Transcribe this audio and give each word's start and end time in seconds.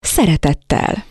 szeretettel. 0.00 1.04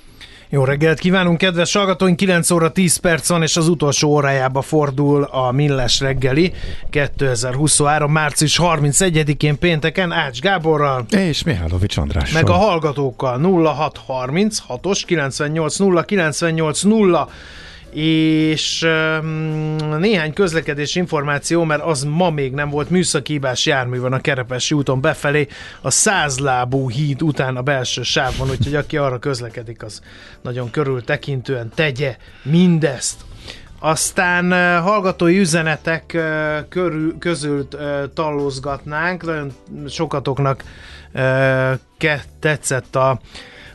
Jó 0.50 0.64
reggelt 0.64 1.00
kívánunk, 1.00 1.38
kedves 1.38 1.74
hallgatóink! 1.74 2.18
9 2.18 2.52
óra 2.52 2.72
10 2.72 2.98
perc 2.98 3.28
van, 3.28 3.42
és 3.42 3.58
az 3.58 3.68
utolsó 3.68 4.10
órájába 4.10 4.62
fordul 4.62 5.24
a 5.24 5.52
Millás 5.52 6.00
reggeli 6.00 6.54
2023. 6.90 8.12
március 8.12 8.60
31-én 8.62 9.58
pénteken 9.60 10.12
Ács 10.12 10.40
Gáborral 10.40 11.06
és 11.10 11.44
Mihálovics 11.44 11.98
András. 11.98 12.32
Meg 12.32 12.50
a 12.50 12.54
hallgatókkal 12.54 13.40
0630 13.40 14.62
6-os 14.70 15.02
98 15.06 15.78
0 15.78 16.02
98 16.02 16.82
0 16.82 17.30
és 18.00 18.88
néhány 19.98 20.34
közlekedés 20.34 20.96
információ, 20.96 21.64
mert 21.64 21.82
az 21.82 22.04
ma 22.04 22.30
még 22.30 22.54
nem 22.54 22.70
volt 22.70 22.90
műszakívás 22.90 23.66
jármű 23.66 24.00
van 24.00 24.14
a 24.14 24.20
Kerepesi 24.20 24.76
úton 24.76 25.02
befelé, 25.02 25.48
a 25.82 25.90
százlábú 25.90 26.90
híd 26.90 27.22
után 27.22 27.56
a 27.56 27.62
belső 27.62 28.02
sávban, 28.02 28.50
úgyhogy 28.50 28.76
aki 28.76 28.98
arra 28.98 29.20
közlekedik, 29.20 29.84
az 29.84 30.02
nagyon 30.42 30.72
körültekintően 30.72 31.72
tegye 31.76 32.18
mindezt. 32.44 33.22
Aztán 33.80 34.52
hallgatói 34.82 35.40
üzenetek 35.40 36.18
körül, 36.70 37.18
közül 37.20 37.68
tallózgatnánk, 38.14 39.26
nagyon 39.26 39.52
sokatoknak 39.88 40.64
tetszett 42.40 42.96
a 42.96 43.20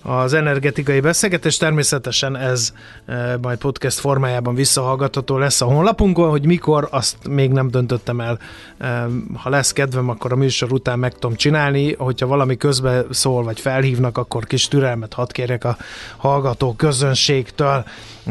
az 0.02 0.32
energetikai 0.32 1.00
beszélgetés. 1.00 1.56
Természetesen 1.56 2.36
ez 2.36 2.72
e, 3.06 3.38
majd 3.42 3.58
podcast 3.58 3.98
formájában 3.98 4.54
visszahallgatható 4.54 5.38
lesz 5.38 5.60
a 5.60 5.64
honlapunkon, 5.64 6.30
hogy 6.30 6.46
mikor, 6.46 6.88
azt 6.90 7.16
még 7.28 7.50
nem 7.50 7.70
döntöttem 7.70 8.20
el. 8.20 8.38
E, 8.78 9.06
ha 9.34 9.50
lesz 9.50 9.72
kedvem, 9.72 10.08
akkor 10.08 10.32
a 10.32 10.36
műsor 10.36 10.72
után 10.72 10.98
meg 10.98 11.12
tudom 11.12 11.36
csinálni, 11.36 11.92
hogyha 11.92 12.26
valami 12.26 12.56
közbe 12.56 13.04
szól, 13.10 13.42
vagy 13.42 13.60
felhívnak, 13.60 14.18
akkor 14.18 14.46
kis 14.46 14.68
türelmet 14.68 15.14
hadd 15.14 15.32
kérjek 15.32 15.64
a 15.64 15.76
hallgató 16.16 16.72
közönségtől. 16.72 17.84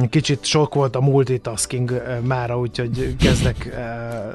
Kicsit 0.09 0.45
sok 0.45 0.73
volt 0.73 0.95
a 0.95 1.01
multitasking 1.01 1.91
e, 1.91 2.19
mára, 2.23 2.59
úgyhogy 2.59 3.15
kezdek 3.19 3.75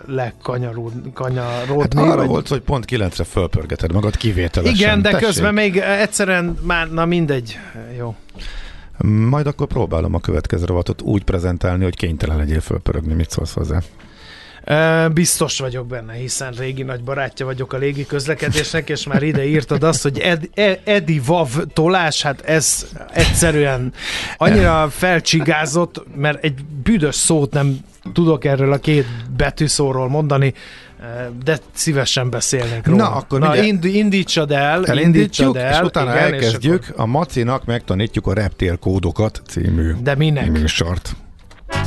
lekanyarodni. 0.06 1.12
Hát 1.14 1.94
arra 1.94 2.16
vagy... 2.16 2.26
volt, 2.26 2.48
hogy 2.48 2.60
pont 2.60 2.84
kilencre 2.84 3.24
fölpörgeted 3.24 3.92
magad 3.92 4.16
kivételesen. 4.16 4.74
Igen, 4.74 5.02
de 5.02 5.10
Tessék. 5.10 5.26
közben 5.26 5.54
még 5.54 5.76
egyszerűen 5.76 6.58
már, 6.62 6.90
na 6.90 7.04
mind 7.04 7.25
mindegy, 7.26 7.58
jó. 7.98 8.14
Majd 9.08 9.46
akkor 9.46 9.66
próbálom 9.66 10.14
a 10.14 10.20
következő 10.20 10.64
rovatot 10.64 11.02
úgy 11.02 11.24
prezentálni, 11.24 11.84
hogy 11.84 11.96
kénytelen 11.96 12.36
legyél 12.36 12.60
fölpörögni. 12.60 13.14
Mit 13.14 13.30
szólsz 13.30 13.52
hozzá? 13.52 13.80
Biztos 15.12 15.58
vagyok 15.58 15.86
benne, 15.86 16.12
hiszen 16.12 16.52
régi 16.52 16.82
nagy 16.82 17.02
barátja 17.02 17.46
vagyok 17.46 17.72
a 17.72 17.76
légi 17.76 18.06
közlekedésnek, 18.06 18.88
és 18.88 19.06
már 19.06 19.22
ide 19.22 19.46
írtad 19.46 19.82
azt, 19.82 20.02
hogy 20.02 20.18
Ed, 20.18 20.48
Ed, 20.54 20.80
Edi 20.84 21.20
Vav 21.26 21.48
tolás, 21.72 22.22
hát 22.22 22.40
ez 22.40 22.86
egyszerűen 23.12 23.92
annyira 24.36 24.88
felcsigázott, 24.90 26.02
mert 26.16 26.44
egy 26.44 26.64
büdös 26.82 27.14
szót 27.14 27.52
nem 27.52 27.78
tudok 28.12 28.44
erről 28.44 28.72
a 28.72 28.78
két 28.78 29.06
betűszóról 29.36 30.08
mondani, 30.08 30.54
de 31.44 31.58
szívesen 31.74 32.30
beszélnénk 32.30 32.86
róla. 32.86 33.02
Na, 33.02 33.14
akkor 33.14 33.40
Na, 33.40 33.56
ind, 33.62 33.84
indítsad 33.84 34.50
el, 34.50 34.98
indítsad 34.98 35.56
el, 35.56 35.72
és 35.72 35.80
utána 35.80 36.10
igen, 36.10 36.22
elkezdjük, 36.22 36.82
és 36.82 36.88
akkor... 36.88 37.04
a 37.04 37.06
Macinak 37.06 37.64
megtanítjuk 37.64 38.26
a 38.26 38.32
reptérkódokat 38.32 39.42
című 39.48 39.92
De 40.02 40.14
minek? 40.14 40.50
műsort. 40.50 41.16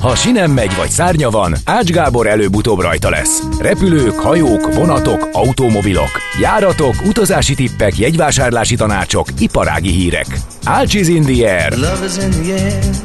Ha 0.02 0.16
sinem 0.16 0.52
megy 0.52 0.76
vagy 0.76 0.90
szárnya 0.90 1.30
van, 1.30 1.56
Ács 1.66 1.92
Gábor 1.92 2.28
előbb-utóbb 2.28 2.80
rajta 2.80 3.10
lesz. 3.10 3.42
Repülők, 3.60 4.20
hajók, 4.20 4.74
vonatok, 4.74 5.30
automobilok, 5.32 6.10
járatok, 6.42 6.96
utazási 7.06 7.56
tippek, 7.56 7.98
jegyvásárlási 7.98 8.76
tanácsok, 8.76 9.28
iparági 9.40 9.92
hírek. 9.92 10.28
Ács 10.64 10.94
is 10.94 11.08
in 11.08 11.22
the 11.24 11.62
air. 11.62 11.74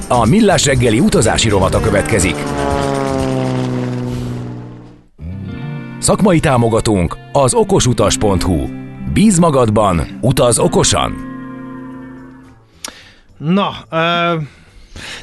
A 0.08 0.26
Millás 0.26 0.64
reggeli 0.64 1.00
utazási 1.00 1.48
rovata 1.48 1.80
következik. 1.80 2.36
Szakmai 6.04 6.40
támogatónk 6.40 7.16
az 7.32 7.54
okosutas.hu. 7.54 8.66
Bíz 9.12 9.38
magadban, 9.38 10.18
utaz 10.20 10.58
okosan! 10.58 11.14
Na, 13.38 13.68
uh... 13.68 14.42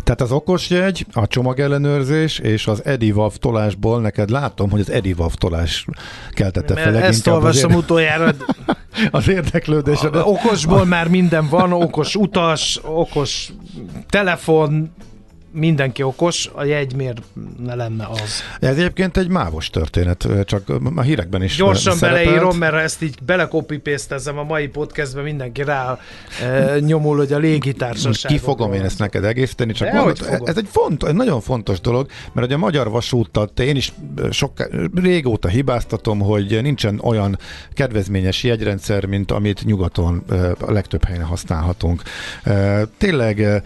Tehát 0.03 0.21
az 0.21 0.31
okosjegy, 0.31 1.05
a 1.13 1.27
csomagellenőrzés 1.27 2.39
és 2.39 2.67
az 2.67 2.85
Edivav 2.85 3.33
tolásból 3.35 4.01
neked 4.01 4.29
látom, 4.29 4.69
hogy 4.69 4.79
az 4.79 4.91
Edivav 4.91 5.33
tolás 5.33 5.85
keltette 6.31 6.73
fel 6.73 6.83
leginkább. 6.83 7.09
Ezt 7.09 7.27
olvasom 7.27 7.73
utoljára. 7.73 8.31
az 9.11 9.27
érdeklődés. 9.27 9.99
Okosból 10.23 10.85
már 10.85 11.07
minden 11.07 11.47
van, 11.49 11.73
okos 11.73 12.15
utas, 12.15 12.79
okos 12.83 13.51
telefon, 14.09 14.91
mindenki 15.51 16.03
okos, 16.03 16.49
a 16.53 16.63
jegy 16.63 16.95
miért 16.95 17.21
ne 17.59 17.75
lenne 17.75 18.07
az? 18.11 18.43
Ez 18.59 18.77
egyébként 18.77 19.17
egy 19.17 19.27
mávos 19.27 19.69
történet, 19.69 20.27
csak 20.45 20.69
a 20.95 21.01
hírekben 21.01 21.43
is 21.43 21.55
Gyorsan 21.55 21.95
szerepelt. 21.95 22.25
beleírom, 22.25 22.57
mert 22.57 22.73
ezt 22.73 23.01
így 23.01 23.15
belekopipaste 23.25 24.15
a 24.35 24.43
mai 24.43 24.67
podcastben, 24.67 25.23
mindenki 25.23 25.63
rá 25.63 25.99
e, 26.41 26.79
nyomul, 26.79 27.17
hogy 27.17 27.33
a 27.33 27.37
légitársaság. 27.37 28.31
Ki 28.31 28.37
fogom 28.37 28.73
én 28.73 28.81
ezt 28.81 28.99
neked 28.99 29.23
egészíteni, 29.23 29.73
csak 29.73 29.91
mondod, 29.91 30.41
ez 30.43 30.57
egy, 30.57 30.67
font, 30.71 31.03
egy 31.03 31.15
nagyon 31.15 31.41
fontos 31.41 31.79
dolog, 31.79 32.07
mert 32.33 32.47
hogy 32.47 32.55
a 32.55 32.59
magyar 32.59 32.89
vasúttat 32.89 33.59
én 33.59 33.75
is 33.75 33.93
sok, 34.29 34.69
régóta 34.95 35.47
hibáztatom, 35.47 36.19
hogy 36.19 36.61
nincsen 36.61 36.99
olyan 37.03 37.37
kedvezményes 37.73 38.43
jegyrendszer, 38.43 39.05
mint 39.05 39.31
amit 39.31 39.65
nyugaton 39.65 40.23
a 40.59 40.71
legtöbb 40.71 41.03
helyen 41.03 41.25
használhatunk. 41.25 42.01
Tényleg 42.97 43.63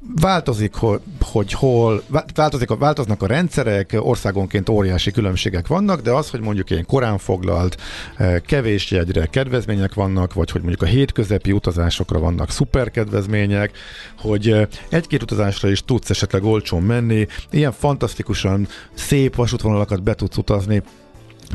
változik, 0.00 0.74
hogy, 1.20 1.52
hol, 1.52 2.02
változik, 2.34 2.68
változnak 2.68 3.22
a 3.22 3.26
rendszerek, 3.26 3.96
országonként 3.98 4.68
óriási 4.68 5.10
különbségek 5.10 5.66
vannak, 5.66 6.00
de 6.00 6.10
az, 6.10 6.30
hogy 6.30 6.40
mondjuk 6.40 6.70
ilyen 6.70 6.86
korán 6.86 7.18
foglalt, 7.18 7.76
eh, 8.16 8.40
kevés 8.46 8.90
jegyre 8.90 9.26
kedvezmények 9.26 9.94
vannak, 9.94 10.34
vagy 10.34 10.50
hogy 10.50 10.60
mondjuk 10.60 10.82
a 10.82 10.86
hétközepi 10.86 11.52
utazásokra 11.52 12.18
vannak 12.18 12.50
szuper 12.50 12.90
kedvezmények, 12.90 13.70
hogy 14.18 14.50
eh, 14.50 14.66
egy-két 14.88 15.22
utazásra 15.22 15.68
is 15.68 15.84
tudsz 15.84 16.10
esetleg 16.10 16.44
olcsón 16.44 16.82
menni, 16.82 17.26
ilyen 17.50 17.72
fantasztikusan 17.72 18.68
szép 18.94 19.34
vasútvonalakat 19.34 20.02
be 20.02 20.14
tudsz 20.14 20.36
utazni, 20.36 20.82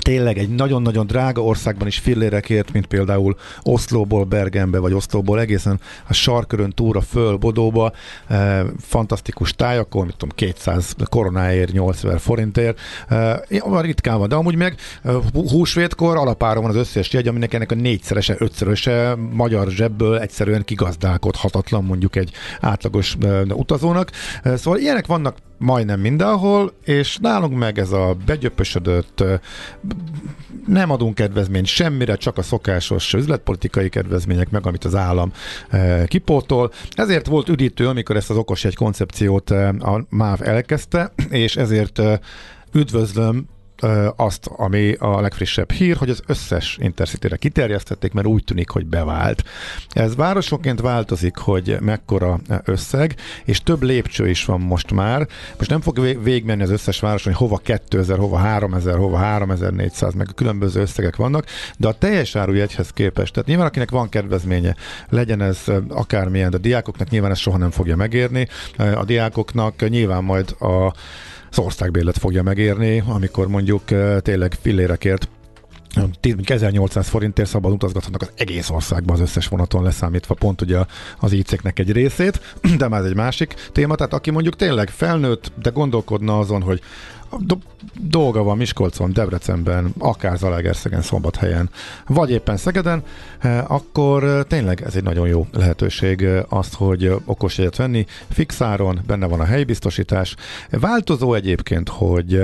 tényleg 0.02 0.38
egy 0.38 0.50
nagyon-nagyon 0.50 1.08
drága 1.08 1.44
országban 1.44 1.88
is 1.88 1.98
fillérekért, 2.00 2.72
mint 2.72 2.86
például 2.86 3.36
Oszlóból 3.62 4.24
Bergenbe, 4.24 4.80
vagy 4.80 4.94
Oszlóból 4.94 5.40
egészen 5.40 5.80
a 6.08 6.14
sarkörön 6.14 6.70
túra 6.70 7.02
föl 7.02 7.38
Bodóba, 7.38 7.92
e, 8.28 8.66
fantasztikus 8.80 9.54
tájakon, 9.54 10.06
mit 10.06 10.18
tudom, 10.18 10.36
200 10.36 10.96
koronáért, 11.10 11.72
8000 11.72 12.20
forintért, 12.20 12.80
e, 13.08 13.46
ritkán 13.82 14.18
van, 14.18 14.30
de 14.30 14.36
amúgy 14.36 14.56
meg 14.56 14.76
e, 15.04 15.12
húsvétkor 15.34 16.18
alapáron 16.18 16.62
van 16.62 16.72
az 16.72 16.78
összes 16.78 17.14
jegy, 17.14 17.28
aminek 17.28 17.54
ennek 17.54 17.72
a 17.72 17.76
négyszerese, 17.76 18.36
ötszöröse 18.38 19.16
magyar 19.16 19.70
zsebből 19.70 20.18
egyszerűen 20.18 20.64
kigazdálkodhatatlan 20.64 21.84
mondjuk 21.84 22.16
egy 22.16 22.32
átlagos 22.60 23.16
e, 23.22 23.42
utazónak. 23.42 24.12
E, 24.44 24.58
szóval 24.58 24.80
ilyenek 24.80 25.06
vannak 25.06 25.36
majdnem 25.58 26.00
mindenhol, 26.00 26.74
és 26.84 27.18
nálunk 27.22 27.58
meg 27.58 27.80
ez 27.80 27.92
a 27.92 28.18
begyöpösödött, 28.26 29.24
nem 30.68 30.90
adunk 30.92 31.16
kedvezményt 31.16 31.66
semmire, 31.66 32.16
csak 32.16 32.38
a 32.38 32.42
szokásos 32.42 33.14
üzletpolitikai 33.14 33.90
kedvezmények, 33.90 34.50
meg 34.50 34.68
amit 34.68 34.84
az 34.84 34.96
állam 34.96 35.32
kipótol. 36.06 36.72
Ezért 36.92 37.28
volt 37.28 37.50
üdítő, 37.50 37.88
amikor 37.88 38.16
ezt 38.16 38.30
az 38.30 38.38
okos 38.38 38.66
egy 38.66 38.76
koncepciót 38.76 39.50
a 39.80 40.06
MÁV 40.10 40.42
elkezdte, 40.42 41.14
és 41.30 41.56
ezért 41.56 42.02
üdvözlöm 42.72 43.46
azt, 44.16 44.50
ami 44.56 44.94
a 44.94 45.22
legfrissebb 45.22 45.72
hír, 45.72 45.96
hogy 45.96 46.10
az 46.10 46.22
összes 46.28 46.78
Intercity-re 46.82 47.36
kiterjesztették, 47.36 48.14
mert 48.14 48.28
úgy 48.28 48.44
tűnik, 48.44 48.70
hogy 48.70 48.86
bevált. 48.86 49.44
Ez 49.90 50.16
városonként 50.16 50.82
változik, 50.82 51.38
hogy 51.38 51.78
mekkora 51.80 52.40
összeg, 52.64 53.16
és 53.46 53.62
több 53.62 53.84
lépcső 53.84 54.30
is 54.30 54.46
van 54.46 54.62
most 54.62 54.92
már. 54.92 55.28
Most 55.58 55.70
nem 55.70 55.82
fog 55.82 56.00
végigmenni 56.00 56.64
az 56.64 56.70
összes 56.70 57.00
város, 57.00 57.24
hogy 57.24 57.36
hova 57.36 57.58
2000, 57.58 58.18
hova 58.18 58.38
3000, 58.38 58.98
hova 58.98 59.18
3400, 59.18 60.14
meg 60.14 60.28
a 60.30 60.34
különböző 60.34 60.82
összegek 60.82 61.16
vannak, 61.16 61.46
de 61.78 61.88
a 61.88 61.94
teljes 61.94 62.36
árujegyhez 62.36 62.90
képest, 62.90 63.34
tehát 63.34 63.50
nyilván 63.50 63.68
akinek 63.68 63.92
van 63.92 64.10
kedvezménye, 64.10 64.76
legyen 65.10 65.42
ez 65.42 65.64
akármilyen, 65.90 66.50
de 66.50 66.58
a 66.58 66.60
diákoknak 66.60 67.10
nyilván 67.10 67.32
ez 67.32 67.40
soha 67.40 67.58
nem 67.58 67.72
fogja 67.72 67.96
megérni. 67.96 68.48
A 68.78 69.04
diákoknak 69.06 69.90
nyilván 69.90 70.24
majd 70.24 70.56
a 70.60 70.94
az 71.54 71.60
országbérlet 71.60 72.18
fogja 72.18 72.44
megérni, 72.44 73.04
amikor 73.08 73.48
mondjuk 73.48 73.84
tényleg 74.22 74.58
fillérekért 74.62 75.28
1800 76.46 77.08
forintért 77.08 77.50
szabad 77.50 77.72
utazgathatnak 77.72 78.22
az 78.22 78.32
egész 78.36 78.70
országban 78.70 79.16
az 79.16 79.22
összes 79.22 79.48
vonaton 79.48 79.84
leszámítva 79.84 80.34
pont 80.34 80.62
ugye 80.62 80.80
az 81.20 81.32
IC-nek 81.32 81.80
egy 81.80 81.92
részét, 81.92 82.56
de 82.78 82.88
már 82.88 83.00
ez 83.00 83.06
egy 83.06 83.16
másik 83.16 83.54
téma, 83.72 83.96
tehát 83.96 84.14
aki 84.14 84.32
mondjuk 84.32 84.56
tényleg 84.56 84.90
felnőtt, 84.90 85.52
de 85.62 85.70
gondolkodna 85.70 86.40
azon, 86.40 86.62
hogy 86.62 86.82
do- 87.40 87.64
dolga 88.02 88.44
van 88.44 88.58
Miskolcon, 88.58 89.14
Debrecenben, 89.14 89.94
akár 89.98 90.38
Zalaegerszegen, 90.38 91.02
Szombathelyen, 91.02 91.70
vagy 92.08 92.32
éppen 92.32 92.58
Szegeden, 92.58 93.04
eh, 93.40 93.72
akkor 93.72 94.24
eh, 94.24 94.44
tényleg 94.44 94.82
ez 94.82 94.96
egy 94.96 95.04
nagyon 95.04 95.28
jó 95.28 95.48
lehetőség 95.52 96.22
eh, 96.22 96.42
azt, 96.50 96.74
hogy 96.74 97.12
okos 97.26 97.58
jegyet 97.58 97.76
venni. 97.76 98.06
Fixáron 98.30 99.00
benne 99.08 99.26
van 99.26 99.40
a 99.40 99.46
helybiztosítás. 99.46 100.36
Változó 100.70 101.34
egyébként, 101.34 101.90
hogy 101.90 102.42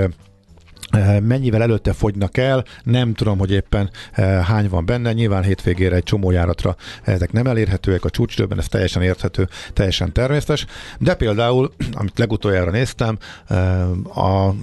mennyivel 1.22 1.62
előtte 1.62 1.92
fogynak 1.92 2.36
el, 2.36 2.64
nem 2.82 3.14
tudom, 3.14 3.38
hogy 3.38 3.50
éppen 3.50 3.90
eh, 4.12 4.44
hány 4.44 4.68
van 4.68 4.86
benne, 4.86 5.12
nyilván 5.12 5.42
hétvégére 5.42 5.96
egy 5.96 6.02
csomó 6.02 6.30
járatra 6.30 6.76
ezek 7.02 7.32
nem 7.32 7.46
elérhetőek, 7.46 8.04
a 8.04 8.10
csúcsidőben 8.10 8.58
ez 8.58 8.68
teljesen 8.68 9.02
érthető, 9.02 9.48
teljesen 9.72 10.12
természetes, 10.12 10.66
de 10.98 11.14
például, 11.14 11.72
amit 11.92 12.18
legutoljára 12.18 12.70
néztem, 12.70 13.18
eh, 13.48 14.18
a 14.18 14.54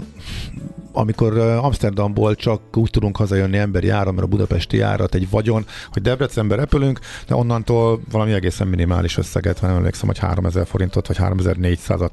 amikor 0.97 1.37
Amsterdamból 1.37 2.35
csak 2.35 2.77
úgy 2.77 2.89
tudunk 2.89 3.17
hazajönni 3.17 3.57
emberi 3.57 3.89
ára, 3.89 4.11
mert 4.11 4.23
a 4.23 4.29
budapesti 4.29 4.81
árat 4.81 5.15
egy 5.15 5.29
vagyon, 5.29 5.65
hogy 5.91 6.01
Debrecenbe 6.01 6.55
repülünk, 6.55 6.99
de 7.27 7.35
onnantól 7.35 7.99
valami 8.11 8.33
egészen 8.33 8.67
minimális 8.67 9.17
összeget, 9.17 9.61
nem 9.61 9.75
emlékszem, 9.75 10.07
hogy 10.07 10.17
3000 10.17 10.65
forintot 10.65 11.07
vagy 11.07 11.17
3400-at 11.19 12.11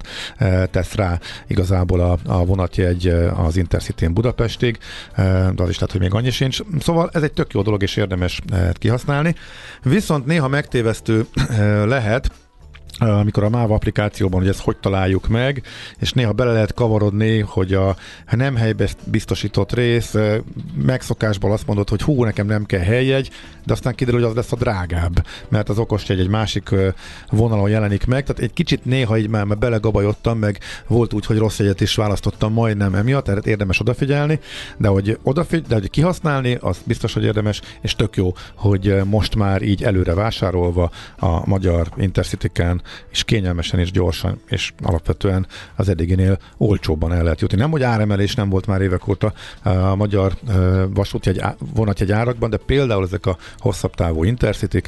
tesz 0.71 0.95
rá 0.95 1.19
igazából 1.47 2.01
a, 2.01 2.19
a 2.27 2.45
vonatjegy 2.45 3.07
az 3.37 3.57
intercity 3.57 4.07
Budapestig, 4.07 4.79
de 5.17 5.63
az 5.63 5.69
is 5.69 5.79
lehet, 5.79 5.93
hogy 5.93 6.01
még 6.01 6.15
annyi 6.15 6.31
sincs. 6.31 6.61
Szóval 6.81 7.11
ez 7.13 7.23
egy 7.23 7.33
tök 7.33 7.53
jó 7.53 7.63
dolog, 7.63 7.83
és 7.83 7.97
érdemes 7.97 8.41
kihasználni. 8.73 9.35
Viszont 9.83 10.27
néha 10.27 10.49
megtévesztő 10.49 11.27
lehet, 11.85 12.31
amikor 12.99 13.45
a 13.45 13.49
MÁV 13.49 13.71
applikációban, 13.71 14.41
hogy 14.41 14.49
ezt 14.49 14.61
hogy 14.61 14.77
találjuk 14.77 15.29
meg, 15.29 15.63
és 15.99 16.13
néha 16.13 16.33
bele 16.33 16.53
lehet 16.53 16.75
kavarodni, 16.75 17.39
hogy 17.39 17.73
a 17.73 17.97
nem 18.31 18.57
helybiztosított 18.57 19.73
rész 19.73 20.15
megszokásból 20.75 21.53
azt 21.53 21.67
mondod, 21.67 21.89
hogy 21.89 22.03
hú, 22.03 22.25
nekem 22.25 22.47
nem 22.47 22.65
kell 22.65 22.81
helyjegy, 22.81 23.31
de 23.65 23.73
aztán 23.73 23.95
kiderül, 23.95 24.21
hogy 24.21 24.29
az 24.29 24.37
lesz 24.37 24.53
a 24.53 24.57
drágább, 24.57 25.27
mert 25.49 25.69
az 25.69 25.79
okos 25.79 26.09
egy 26.09 26.29
másik 26.29 26.71
vonalon 27.31 27.69
jelenik 27.69 28.07
meg, 28.07 28.25
tehát 28.25 28.43
egy 28.43 28.53
kicsit 28.53 28.85
néha 28.85 29.19
így 29.19 29.29
már 29.29 29.47
belegabajottam, 29.47 30.39
meg 30.39 30.59
volt 30.87 31.13
úgy, 31.13 31.27
hogy 31.27 31.39
rossz 31.39 31.59
jegyet 31.59 31.81
is 31.81 31.95
választottam 31.95 32.53
majdnem 32.53 32.95
emiatt, 32.95 33.25
tehát 33.25 33.47
érdemes 33.47 33.81
odafigyelni, 33.81 34.41
de 34.77 34.89
hogy, 34.89 35.19
odafigy- 35.23 35.67
de 35.67 35.75
hogy 35.75 35.91
kihasználni, 35.91 36.59
az 36.61 36.83
biztos, 36.87 37.13
hogy 37.13 37.25
érdemes, 37.25 37.61
és 37.81 37.95
tök 37.95 38.17
jó, 38.17 38.33
hogy 38.55 39.03
most 39.05 39.37
már 39.37 39.63
így 39.63 39.83
előre 39.83 40.15
vásárolva 40.15 40.91
a 41.19 41.49
magyar 41.49 41.89
Intercity-ken 41.97 42.83
és 43.11 43.25
kényelmesen 43.25 43.81
és 43.81 43.91
gyorsan, 43.91 44.41
és 44.49 44.73
alapvetően 44.83 45.47
az 45.77 45.89
eddiginél 45.89 46.39
olcsóbban 46.57 47.13
el 47.13 47.23
lehet 47.23 47.41
jutni. 47.41 47.59
Nem, 47.59 47.71
hogy 47.71 47.83
áremelés 47.83 48.35
nem 48.35 48.49
volt 48.49 48.67
már 48.67 48.81
évek 48.81 49.09
óta 49.09 49.33
a 49.63 49.95
magyar 49.95 50.33
vasútjegy, 50.89 51.43
vonatjegy 51.75 52.13
árakban, 52.13 52.51
de 52.51 52.57
például 52.57 53.05
ezek 53.05 53.27
a 53.27 53.37
hosszabb 53.59 53.95
távú 53.95 54.25
intercity 54.25 54.83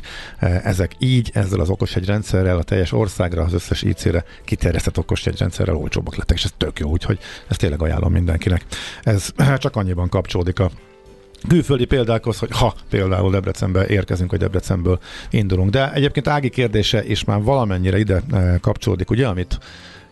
ezek 0.62 0.92
így, 0.98 1.30
ezzel 1.34 1.60
az 1.60 1.70
okosjegy 1.70 2.06
rendszerrel, 2.06 2.56
a 2.56 2.62
teljes 2.62 2.92
országra, 2.92 3.42
az 3.42 3.52
összes 3.52 3.82
IC-re 3.82 4.24
kiterjesztett 4.44 4.98
okosjegy 4.98 5.38
rendszerrel 5.38 5.76
olcsóbbak 5.76 6.16
lettek, 6.16 6.36
és 6.36 6.44
ez 6.44 6.52
tök 6.56 6.78
jó, 6.78 6.90
úgyhogy 6.90 7.18
ezt 7.48 7.60
tényleg 7.60 7.82
ajánlom 7.82 8.12
mindenkinek. 8.12 8.64
Ez 9.02 9.30
csak 9.56 9.76
annyiban 9.76 10.08
kapcsolódik 10.08 10.58
a 10.58 10.70
külföldi 11.48 11.84
példákhoz, 11.84 12.38
hogy 12.38 12.50
ha 12.52 12.74
például 12.90 13.30
Debrecenbe 13.30 13.86
érkezünk, 13.86 14.30
vagy 14.30 14.40
Debrecenből 14.40 14.98
indulunk. 15.30 15.70
De 15.70 15.92
egyébként 15.92 16.28
Ági 16.28 16.48
kérdése 16.48 17.04
is 17.04 17.24
már 17.24 17.42
valamennyire 17.42 17.98
ide 17.98 18.22
eh, 18.32 18.54
kapcsolódik, 18.60 19.10
ugye, 19.10 19.26
amit 19.26 19.58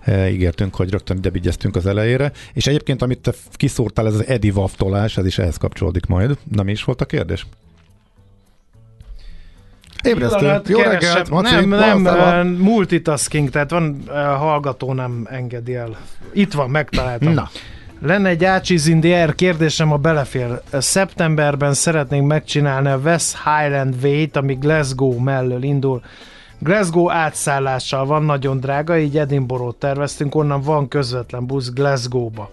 eh, 0.01 0.33
ígértünk, 0.33 0.75
hogy 0.75 0.91
rögtön 0.91 1.21
ide 1.21 1.77
az 1.77 1.87
elejére, 1.87 2.33
és 2.53 2.67
egyébként 2.67 3.03
amit 3.03 3.19
te 3.19 3.33
kiszúrtál, 3.53 4.07
ez 4.07 4.15
az 4.15 4.27
Edi 4.27 4.53
tolás, 4.77 5.17
ez 5.17 5.27
is 5.27 5.39
ehhez 5.39 5.57
kapcsolódik 5.57 6.07
majd. 6.07 6.39
Nem 6.51 6.69
is 6.69 6.85
volt 6.85 7.01
a 7.01 7.05
kérdés? 7.05 7.47
Ébresztő. 10.03 10.61
Jó 10.67 10.81
reggelt, 10.81 11.31
Maci, 11.31 11.55
Nem, 11.55 11.69
nem, 11.69 12.05
uh, 12.05 12.59
multitasking, 12.59 13.51
tehát 13.51 13.71
van 13.71 14.03
uh, 14.07 14.15
hallgató 14.15 14.93
nem 14.93 15.27
engedi 15.31 15.75
el. 15.75 15.97
Itt 16.33 16.53
van, 16.53 16.71
megtaláltam. 16.71 17.33
Na. 17.33 17.51
Lenne 18.01 18.29
egy 18.29 18.45
Ácsiz 18.45 18.87
in 18.87 19.01
the 19.01 19.21
Air 19.21 19.35
kérdésem, 19.35 19.93
a 19.93 19.97
belefér. 19.97 20.61
Szeptemberben 20.73 21.75
szeretnénk 21.75 22.27
megcsinálni 22.27 22.89
a 22.89 22.97
West 22.97 23.37
Highland 23.45 23.95
Way-t, 24.03 24.37
ami 24.37 24.55
Glasgow 24.55 25.19
mellől 25.19 25.63
indul. 25.63 26.03
Glasgow 26.59 27.11
átszállással 27.11 28.07
van 28.07 28.23
nagyon 28.23 28.61
drága, 28.61 28.99
így 28.99 29.19
Edinburgh 29.19 29.79
terveztünk, 29.79 30.35
onnan 30.35 30.61
van 30.61 30.89
közvetlen 30.89 31.47
busz 31.47 31.73
Glasgow-ba. 31.73 32.51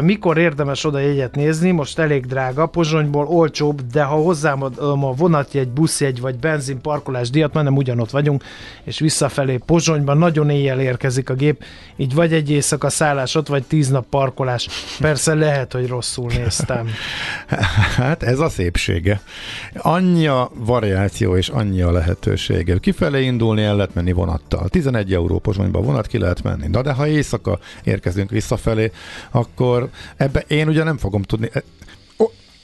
Mikor 0.00 0.38
érdemes 0.38 0.84
oda 0.84 0.98
jegyet 0.98 1.34
nézni? 1.34 1.70
Most 1.70 1.98
elég 1.98 2.26
drága, 2.26 2.66
Pozsonyból 2.66 3.26
olcsóbb, 3.26 3.80
de 3.92 4.02
ha 4.02 4.14
hozzám 4.14 4.62
a 4.62 5.14
vonatjegy, 5.14 5.68
buszjegy 5.68 6.20
vagy 6.20 6.36
benzin 6.36 6.80
parkolás 6.80 7.30
díjat, 7.30 7.52
nem 7.52 7.76
ugyanott 7.76 8.10
vagyunk, 8.10 8.44
és 8.84 8.98
visszafelé 8.98 9.56
Pozsonyban 9.56 10.18
nagyon 10.18 10.50
éjjel 10.50 10.80
érkezik 10.80 11.30
a 11.30 11.34
gép, 11.34 11.64
így 11.96 12.14
vagy 12.14 12.32
egy 12.32 12.50
éjszaka 12.50 12.90
szállás 12.90 13.34
ott, 13.34 13.46
vagy 13.46 13.62
tíz 13.62 13.88
nap 13.88 14.06
parkolás. 14.08 14.68
Persze 14.98 15.34
lehet, 15.34 15.72
hogy 15.72 15.88
rosszul 15.88 16.30
néztem. 16.36 16.88
Hát 17.96 18.22
ez 18.22 18.38
a 18.38 18.48
szépsége. 18.48 19.20
Annyi 19.76 20.26
a 20.26 20.50
variáció 20.54 21.36
és 21.36 21.48
annyi 21.48 21.80
a 21.80 21.92
lehetősége. 21.92 22.78
Kifelé 22.78 23.24
indulni 23.24 23.62
el 23.62 23.76
lehet 23.76 23.94
menni 23.94 24.12
vonattal. 24.12 24.68
11 24.68 25.12
euró 25.12 25.38
Pozsonyba 25.38 25.80
vonat 25.80 26.06
ki 26.06 26.18
lehet 26.18 26.42
menni. 26.42 26.66
Na 26.66 26.82
de 26.82 26.92
ha 26.92 27.06
éjszaka 27.06 27.58
érkezünk 27.84 28.30
visszafelé, 28.30 28.90
akkor 29.30 29.51
akkor 29.52 29.90
ebbe 30.16 30.40
én 30.40 30.68
ugye 30.68 30.82
nem 30.82 30.98
fogom 30.98 31.22
tudni, 31.22 31.50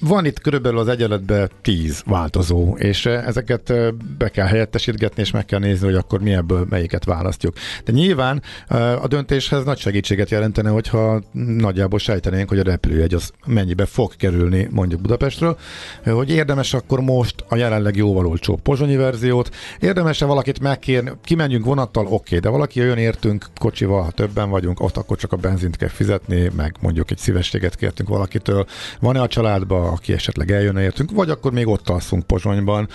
van 0.01 0.25
itt 0.25 0.41
körülbelül 0.41 0.79
az 0.79 0.89
egyenletben 0.89 1.51
tíz 1.63 2.03
változó, 2.07 2.77
és 2.77 3.07
eh, 3.07 3.27
ezeket 3.27 3.71
eh, 3.71 3.89
be 4.19 4.29
kell 4.29 4.47
helyettesítgetni, 4.47 5.23
és 5.23 5.31
meg 5.31 5.45
kell 5.45 5.59
nézni, 5.59 5.87
hogy 5.87 5.95
akkor 5.95 6.21
mi 6.21 6.33
ebből 6.33 6.67
melyiket 6.71 7.05
választjuk. 7.05 7.55
De 7.85 7.93
nyilván 7.93 8.43
eh, 8.69 9.05
a 9.05 9.07
döntéshez 9.07 9.65
nagy 9.65 9.79
segítséget 9.79 10.31
jelentene, 10.31 10.71
hogyha 10.71 11.23
nagyjából 11.33 11.99
sejtenénk, 11.99 12.49
hogy 12.49 12.59
a 12.59 12.63
repülőjegy 12.63 13.15
az 13.15 13.31
mennyibe 13.47 13.87
fog 13.87 14.17
kerülni 14.17 14.69
mondjuk 14.71 15.01
Budapestről, 15.01 15.59
hogy 16.05 16.31
érdemes 16.31 16.75
akkor 16.75 17.01
most 17.01 17.45
a 17.49 17.57
jelenleg 17.57 17.97
jóval 17.97 18.27
olcsó 18.27 18.57
pozsonyi 18.63 18.97
verziót, 18.97 19.55
érdemes-e 19.81 20.25
valakit 20.25 20.61
megkérni, 20.61 21.13
kimenjünk 21.25 21.65
vonattal, 21.65 22.05
oké, 22.05 22.15
okay, 22.15 22.39
de 22.39 22.49
valaki 22.49 22.81
jön 22.81 22.99
értünk 22.99 23.47
kocsival, 23.61 24.03
ha 24.03 24.11
többen 24.11 24.51
vagyunk, 24.51 24.81
ott 24.81 24.97
akkor 24.97 25.17
csak 25.17 25.33
a 25.33 25.37
benzint 25.37 25.77
kell 25.77 25.89
fizetni, 25.89 26.51
meg 26.57 26.77
mondjuk 26.81 27.11
egy 27.11 27.19
szívességet 27.19 27.77
kértünk 27.77 28.09
valakitől. 28.09 28.67
Van-e 29.01 29.21
a 29.21 29.27
családban 29.27 29.88
aki 29.89 30.13
esetleg 30.13 30.51
eljönne 30.51 30.83
értünk, 30.83 31.11
vagy 31.11 31.31
akkor 31.31 31.53
még 31.53 31.67
ott 31.67 31.89
alszunk 31.89 32.27
Pozsonyban. 32.27 32.89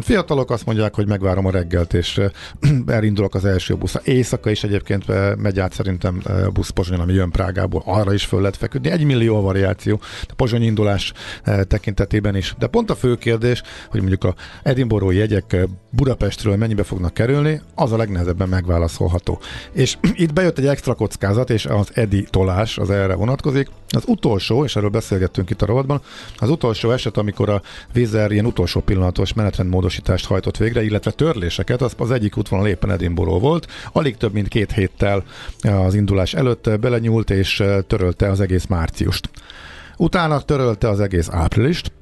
Fiatalok 0.00 0.50
azt 0.50 0.66
mondják, 0.66 0.94
hogy 0.94 1.06
megvárom 1.06 1.46
a 1.46 1.50
reggelt, 1.50 1.94
és 1.94 2.20
elindulok 2.86 3.34
az 3.34 3.44
első 3.44 3.74
busz. 3.74 3.96
Éjszaka 4.04 4.50
is 4.50 4.64
egyébként 4.64 5.04
megy 5.36 5.60
át 5.60 5.72
szerintem 5.72 6.22
busz 6.52 6.70
Pozsonyon, 6.70 7.00
ami 7.00 7.12
jön 7.12 7.30
Prágából, 7.30 7.82
arra 7.84 8.14
is 8.14 8.24
föl 8.24 8.40
lehet 8.40 8.56
feküdni. 8.56 8.90
Egy 8.90 9.04
millió 9.04 9.36
a 9.36 9.40
variáció 9.40 10.00
a 10.22 10.34
Pozsony 10.36 10.62
indulás 10.62 11.12
tekintetében 11.68 12.36
is. 12.36 12.54
De 12.58 12.66
pont 12.66 12.90
a 12.90 12.94
fő 12.94 13.14
kérdés, 13.14 13.62
hogy 13.90 14.00
mondjuk 14.00 14.24
a 14.24 14.34
Edinburgh 14.62 15.14
jegyek 15.14 15.56
Budapestről 15.96 16.56
mennyibe 16.56 16.82
fognak 16.82 17.14
kerülni, 17.14 17.60
az 17.74 17.92
a 17.92 17.96
legnehezebben 17.96 18.48
megválaszolható. 18.48 19.40
És 19.72 19.96
itt 20.24 20.32
bejött 20.32 20.58
egy 20.58 20.66
extra 20.66 20.94
kockázat, 20.94 21.50
és 21.50 21.66
az 21.66 21.90
Edi 21.94 22.26
tolás 22.30 22.78
az 22.78 22.90
erre 22.90 23.14
vonatkozik. 23.14 23.68
Az 23.88 24.02
utolsó, 24.06 24.64
és 24.64 24.76
erről 24.76 24.88
beszélgettünk 24.88 25.50
itt 25.50 25.62
a 25.62 25.66
rovatban, 25.66 26.00
Az 26.36 26.50
utolsó 26.50 26.90
eset, 26.90 27.16
amikor 27.16 27.48
a 27.48 27.62
Vizer 27.92 28.30
ilyen 28.30 28.46
utolsó 28.46 28.80
pillanatos 28.80 29.32
menetrendmódosítást 29.32 30.26
hajtott 30.26 30.56
végre, 30.56 30.82
illetve 30.82 31.10
törléseket, 31.10 31.82
az, 31.82 31.94
az 31.98 32.10
egyik 32.10 32.36
útvonal 32.36 32.66
éppen 32.66 32.90
Edinburgh 32.90 33.40
volt. 33.40 33.66
Alig 33.92 34.16
több 34.16 34.32
mint 34.32 34.48
két 34.48 34.72
héttel 34.72 35.24
az 35.60 35.94
indulás 35.94 36.34
előtt 36.34 36.70
belenyúlt 36.80 37.30
és 37.30 37.62
törölte 37.86 38.30
az 38.30 38.40
egész 38.40 38.66
márciust. 38.66 39.30
Utána 39.96 40.40
törölte 40.40 40.88
az 40.88 41.00
egész 41.00 41.28
áprilist, 41.30 41.92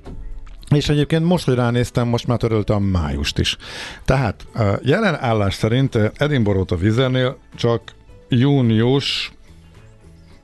és 0.75 0.89
egyébként 0.89 1.25
most, 1.25 1.45
hogy 1.45 1.55
ránéztem, 1.55 2.09
most 2.09 2.27
már 2.27 2.39
törölte 2.39 2.75
a 2.75 2.79
májust 2.79 3.39
is. 3.39 3.57
Tehát 4.05 4.47
jelen 4.83 5.15
állás 5.21 5.55
szerint 5.55 5.99
Edinburgh 6.17 6.73
a 6.73 6.77
Vizernél 6.77 7.39
csak 7.55 7.83
június 8.29 9.33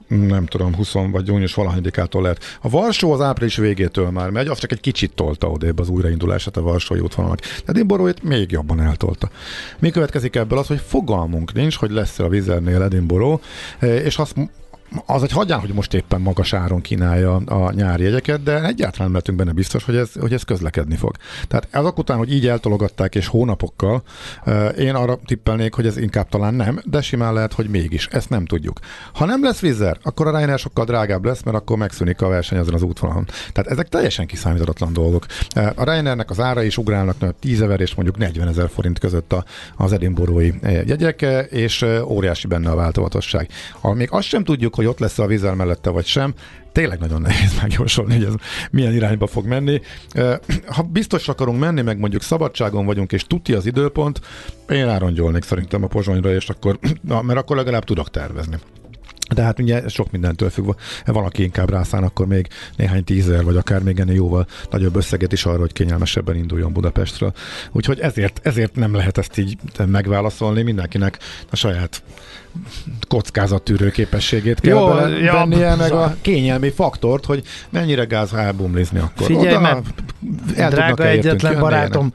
nem 0.08 0.46
tudom, 0.46 0.74
20 0.74 0.92
vagy 0.92 1.26
június 1.26 1.54
valahányadikától 1.54 2.22
lehet. 2.22 2.58
A 2.62 2.68
Varsó 2.68 3.12
az 3.12 3.20
április 3.20 3.56
végétől 3.56 4.10
már 4.10 4.30
megy, 4.30 4.46
az 4.46 4.58
csak 4.58 4.72
egy 4.72 4.80
kicsit 4.80 5.14
tolta 5.14 5.50
odébb 5.50 5.78
az 5.78 5.88
újraindulását 5.88 6.56
a 6.56 6.62
Varsói 6.62 6.98
útvonalnak. 6.98 7.40
Edinburgh 7.66 8.22
még 8.22 8.50
jobban 8.50 8.80
eltolta. 8.80 9.30
Mi 9.78 9.90
következik 9.90 10.36
ebből 10.36 10.58
az, 10.58 10.66
hogy 10.66 10.80
fogalmunk 10.86 11.52
nincs, 11.52 11.76
hogy 11.76 11.90
lesz 11.90 12.18
a 12.18 12.28
Vizernél 12.28 12.82
Edinburgh, 12.82 13.42
és 13.80 14.18
azt 14.18 14.34
az 15.06 15.22
egy 15.22 15.32
hagyján, 15.32 15.60
hogy 15.60 15.72
most 15.72 15.94
éppen 15.94 16.20
magas 16.20 16.52
áron 16.52 16.80
kínálja 16.80 17.34
a 17.34 17.72
nyári 17.72 18.02
jegyeket, 18.02 18.42
de 18.42 18.64
egyáltalán 18.64 19.10
lehetünk 19.10 19.38
benne 19.38 19.52
biztos, 19.52 19.84
hogy 19.84 19.96
ez, 19.96 20.12
hogy 20.20 20.32
ez 20.32 20.42
közlekedni 20.42 20.96
fog. 20.96 21.16
Tehát 21.48 21.68
azok 21.72 21.98
után, 21.98 22.16
hogy 22.16 22.32
így 22.32 22.46
eltologatták 22.46 23.14
és 23.14 23.26
hónapokkal, 23.26 24.02
én 24.78 24.94
arra 24.94 25.18
tippelnék, 25.24 25.74
hogy 25.74 25.86
ez 25.86 25.96
inkább 25.96 26.28
talán 26.28 26.54
nem, 26.54 26.80
de 26.84 27.00
simán 27.00 27.34
lehet, 27.34 27.52
hogy 27.52 27.68
mégis. 27.68 28.06
Ezt 28.06 28.28
nem 28.28 28.44
tudjuk. 28.44 28.78
Ha 29.14 29.24
nem 29.24 29.44
lesz 29.44 29.60
Vizer, 29.60 29.98
akkor 30.02 30.26
a 30.26 30.30
Ryanair 30.30 30.58
sokkal 30.58 30.84
drágább 30.84 31.24
lesz, 31.24 31.42
mert 31.42 31.56
akkor 31.56 31.76
megszűnik 31.76 32.22
a 32.22 32.28
verseny 32.28 32.58
azon 32.58 32.74
az 32.74 32.82
útvonalon. 32.82 33.26
Tehát 33.52 33.70
ezek 33.70 33.88
teljesen 33.88 34.26
kiszámíthatatlan 34.26 34.92
dolgok. 34.92 35.26
A 35.54 35.84
Ryanairnek 35.84 36.30
az 36.30 36.40
ára 36.40 36.62
is 36.62 36.76
ugrálnak 36.76 37.16
10 37.40 37.62
ezer 37.62 37.80
és 37.80 37.94
mondjuk 37.94 38.18
40 38.18 38.48
ezer 38.48 38.68
forint 38.68 38.98
között 38.98 39.34
az 39.76 39.92
edinburghi 39.92 40.54
jegyek, 40.62 41.26
és 41.50 41.86
óriási 42.04 42.46
benne 42.46 42.70
a 42.70 42.74
változatosság. 42.74 43.48
Még 43.82 44.08
azt 44.10 44.26
sem 44.26 44.44
tudjuk, 44.44 44.78
hogy 44.80 44.88
ott 44.88 44.98
lesz 44.98 45.18
a 45.18 45.26
vízzel 45.26 45.54
mellette 45.54 45.90
vagy 45.90 46.06
sem, 46.06 46.34
tényleg 46.72 46.98
nagyon 46.98 47.20
nehéz 47.20 47.58
megjósolni, 47.60 48.14
hogy 48.14 48.24
ez 48.24 48.34
milyen 48.70 48.94
irányba 48.94 49.26
fog 49.26 49.46
menni. 49.46 49.80
Ha 50.66 50.82
biztos 50.82 51.28
akarunk 51.28 51.58
menni, 51.58 51.82
meg 51.82 51.98
mondjuk 51.98 52.22
szabadságon 52.22 52.86
vagyunk, 52.86 53.12
és 53.12 53.24
tuti 53.24 53.52
az 53.52 53.66
időpont, 53.66 54.20
én 54.68 54.88
árongyolnék 54.88 55.42
szerintem 55.42 55.84
a 55.84 55.86
pozsonyra, 55.86 56.34
és 56.34 56.48
akkor, 56.48 56.78
mert 57.02 57.38
akkor 57.38 57.56
legalább 57.56 57.84
tudok 57.84 58.10
tervezni. 58.10 58.56
De 59.34 59.42
hát 59.42 59.58
ugye 59.58 59.88
sok 59.88 60.10
mindentől 60.10 60.50
függ, 60.50 60.74
valaki 61.04 61.42
inkább 61.42 61.70
rászán, 61.70 62.02
akkor 62.02 62.26
még 62.26 62.48
néhány 62.76 63.04
tízer, 63.04 63.44
vagy 63.44 63.56
akár 63.56 63.82
még 63.82 63.98
ennél 63.98 64.14
jóval 64.14 64.46
nagyobb 64.70 64.96
összeget 64.96 65.32
is 65.32 65.44
arra, 65.44 65.58
hogy 65.58 65.72
kényelmesebben 65.72 66.36
induljon 66.36 66.72
Budapestről. 66.72 67.32
Úgyhogy 67.72 68.00
ezért, 68.00 68.40
ezért 68.42 68.74
nem 68.74 68.94
lehet 68.94 69.18
ezt 69.18 69.38
így 69.38 69.58
megválaszolni, 69.86 70.62
mindenkinek 70.62 71.18
a 71.50 71.56
saját 71.56 72.02
kockázattűrő 73.08 73.90
képességét 73.90 74.60
kell 74.60 74.76
Jó, 74.76 74.86
vennie, 74.86 75.58
ja, 75.58 75.76
meg 75.76 75.92
a 75.92 76.16
kényelmi 76.20 76.70
faktort, 76.70 77.24
hogy 77.24 77.42
mennyire 77.70 78.04
gáz 78.04 78.32
elbumlizni 78.32 78.98
akkor. 78.98 79.26
Figyelj, 79.26 79.48
Oda, 79.48 79.60
mert 79.60 79.84
drága 80.70 81.06
egyetlen 81.06 81.58
barátom, 81.58 82.12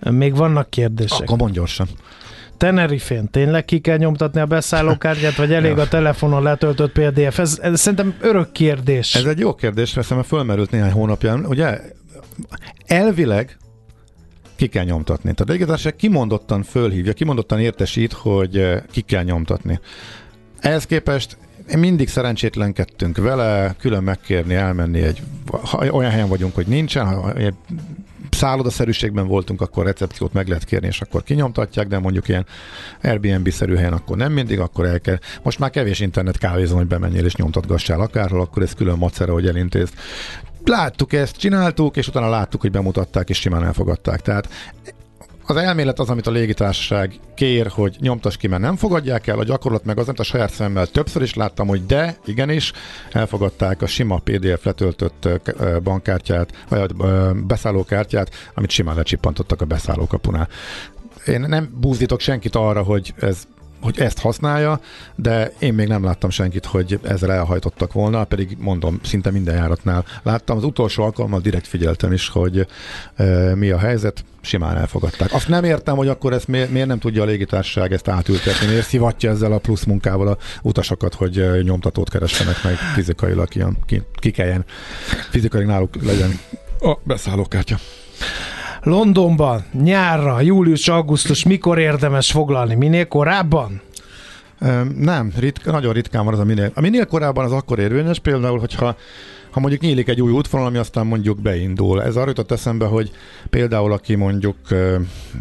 még 0.00 0.36
vannak 0.36 0.70
kérdések. 0.70 1.20
Akkor 1.20 1.38
mondj 1.38 1.54
gyorsan. 1.54 1.88
Tenerifén 2.58 3.30
tényleg 3.30 3.64
ki 3.64 3.78
kell 3.78 3.96
nyomtatni 3.96 4.40
a 4.40 4.46
beszállókártyát, 4.46 5.36
vagy 5.36 5.52
elég 5.52 5.78
a 5.78 5.88
telefonon 5.88 6.42
letöltött 6.42 6.92
PDF? 6.92 7.38
Ez, 7.38 7.58
ez 7.62 7.80
szerintem 7.80 8.14
örök 8.20 8.52
kérdés. 8.52 9.14
Ez 9.14 9.24
egy 9.24 9.38
jó 9.38 9.54
kérdés, 9.54 9.94
mert 9.94 10.06
szerintem 10.06 10.36
fölmerült 10.36 10.70
néhány 10.70 10.92
hónapján. 10.92 11.46
Ugye 11.46 11.80
elvileg 12.86 13.56
ki 14.56 14.66
kell 14.66 14.84
nyomtatni. 14.84 15.22
Tehát 15.22 15.40
a 15.40 15.52
légitársaság 15.52 15.96
kimondottan 15.96 16.62
fölhívja, 16.62 17.12
kimondottan 17.12 17.60
értesít, 17.60 18.12
hogy 18.12 18.58
eh, 18.58 18.82
ki 18.90 19.00
kell 19.00 19.22
nyomtatni. 19.22 19.80
Ehhez 20.60 20.86
képest 20.86 21.36
mindig 21.76 22.08
szerencsétlenkedtünk 22.08 23.16
vele, 23.16 23.74
külön 23.78 24.02
megkérni, 24.02 24.54
elmenni 24.54 25.02
egy, 25.02 25.22
ha 25.50 25.86
olyan 25.90 26.10
helyen 26.10 26.28
vagyunk, 26.28 26.54
hogy 26.54 26.66
nincsen, 26.66 27.06
ha 27.06 27.32
szállodaszerűségben 28.38 29.26
voltunk, 29.26 29.60
akkor 29.60 29.84
recepciót 29.84 30.32
meg 30.32 30.48
lehet 30.48 30.64
kérni, 30.64 30.86
és 30.86 31.00
akkor 31.00 31.22
kinyomtatják, 31.22 31.86
de 31.86 31.98
mondjuk 31.98 32.28
ilyen 32.28 32.46
Airbnb-szerű 33.02 33.74
helyen 33.74 33.92
akkor 33.92 34.16
nem 34.16 34.32
mindig, 34.32 34.60
akkor 34.60 34.86
el 34.86 35.00
kell. 35.00 35.18
Most 35.42 35.58
már 35.58 35.70
kevés 35.70 36.00
internet 36.00 36.38
kávézom, 36.38 36.76
hogy 36.76 36.86
bemenjél 36.86 37.24
és 37.24 37.34
nyomtatgassál 37.34 38.00
akárhol, 38.00 38.40
akkor 38.40 38.62
ez 38.62 38.74
külön 38.74 38.98
macera, 38.98 39.32
hogy 39.32 39.46
elintézt. 39.46 39.94
Láttuk 40.64 41.12
ezt, 41.12 41.36
csináltuk, 41.36 41.96
és 41.96 42.08
utána 42.08 42.28
láttuk, 42.28 42.60
hogy 42.60 42.70
bemutatták, 42.70 43.28
és 43.28 43.38
simán 43.38 43.64
elfogadták. 43.64 44.20
Tehát 44.20 44.48
az 45.50 45.56
elmélet 45.56 45.98
az, 45.98 46.10
amit 46.10 46.26
a 46.26 46.30
légitársaság 46.30 47.14
kér, 47.34 47.66
hogy 47.66 47.96
nyomtas 48.00 48.36
ki, 48.36 48.46
mert 48.46 48.62
nem 48.62 48.76
fogadják 48.76 49.26
el, 49.26 49.38
a 49.38 49.44
gyakorlat 49.44 49.84
meg 49.84 49.98
az, 49.98 50.06
amit 50.06 50.20
a 50.20 50.24
saját 50.24 50.50
szemmel 50.50 50.86
többször 50.86 51.22
is 51.22 51.34
láttam, 51.34 51.66
hogy 51.66 51.86
de, 51.86 52.16
igenis, 52.24 52.72
elfogadták 53.12 53.82
a 53.82 53.86
sima 53.86 54.18
PDF 54.18 54.64
letöltött 54.64 55.28
bankkártyát, 55.82 56.64
vagy 56.68 56.94
beszállókártyát, 57.46 58.30
amit 58.54 58.70
simán 58.70 58.96
lecsippantottak 58.96 59.60
a 59.60 59.64
beszállókapunál. 59.64 60.48
Én 61.26 61.40
nem 61.40 61.76
búzdítok 61.80 62.20
senkit 62.20 62.54
arra, 62.54 62.82
hogy 62.82 63.14
ez 63.20 63.46
hogy 63.80 64.00
ezt 64.00 64.18
használja, 64.18 64.80
de 65.14 65.52
én 65.58 65.74
még 65.74 65.88
nem 65.88 66.04
láttam 66.04 66.30
senkit, 66.30 66.64
hogy 66.64 66.98
ezzel 67.02 67.32
elhajtottak 67.32 67.92
volna, 67.92 68.24
pedig 68.24 68.56
mondom, 68.60 69.00
szinte 69.02 69.30
minden 69.30 69.54
járatnál 69.54 70.04
láttam. 70.22 70.56
Az 70.56 70.64
utolsó 70.64 71.02
alkalommal 71.02 71.40
direkt 71.40 71.66
figyeltem 71.66 72.12
is, 72.12 72.28
hogy 72.28 72.66
e, 73.16 73.54
mi 73.54 73.70
a 73.70 73.78
helyzet, 73.78 74.24
simán 74.40 74.76
elfogadták. 74.76 75.32
Azt 75.32 75.48
nem 75.48 75.64
értem, 75.64 75.96
hogy 75.96 76.08
akkor 76.08 76.32
ezt 76.32 76.48
miért, 76.48 76.70
miért 76.70 76.88
nem 76.88 76.98
tudja 76.98 77.22
a 77.22 77.26
légitársaság 77.26 77.92
ezt 77.92 78.08
átültetni, 78.08 78.66
miért 78.66 78.86
szivatja 78.86 79.30
ezzel 79.30 79.52
a 79.52 79.58
plusz 79.58 79.84
munkával 79.84 80.28
a 80.28 80.36
utasokat, 80.62 81.14
hogy 81.14 81.62
nyomtatót 81.62 82.10
keressenek 82.10 82.62
meg 82.62 82.74
fizikailag, 82.74 83.54
ilyen, 83.54 83.76
ki, 83.86 84.02
ki 84.14 84.30
kelljen, 84.30 84.64
fizikailag 85.30 85.68
náluk 85.68 86.02
legyen 86.02 86.40
a 86.80 86.98
beszállókártya. 87.04 87.76
Londonban 88.82 89.64
nyárra, 89.72 90.40
július-augusztus 90.40 91.44
mikor 91.44 91.78
érdemes 91.78 92.30
foglalni? 92.30 92.74
Minél 92.74 93.06
korábban? 93.06 93.80
Nem, 94.96 95.32
ritka, 95.38 95.70
nagyon 95.70 95.92
ritkán 95.92 96.24
van 96.24 96.34
az 96.34 96.40
a 96.40 96.44
minél. 96.44 96.70
A 96.74 96.80
minél 96.80 97.06
korábban 97.06 97.44
az 97.44 97.52
akkor 97.52 97.78
érvényes, 97.78 98.18
például, 98.18 98.58
hogyha 98.58 98.96
ha 99.58 99.64
mondjuk 99.64 99.82
nyílik 99.82 100.08
egy 100.08 100.20
új 100.20 100.32
útvonal, 100.32 100.66
ami 100.66 100.78
aztán 100.78 101.06
mondjuk 101.06 101.40
beindul. 101.40 102.02
Ez 102.02 102.16
arra 102.16 102.28
jutott 102.28 102.50
eszembe, 102.50 102.86
hogy 102.86 103.10
például 103.50 103.92
aki 103.92 104.14
mondjuk 104.14 104.56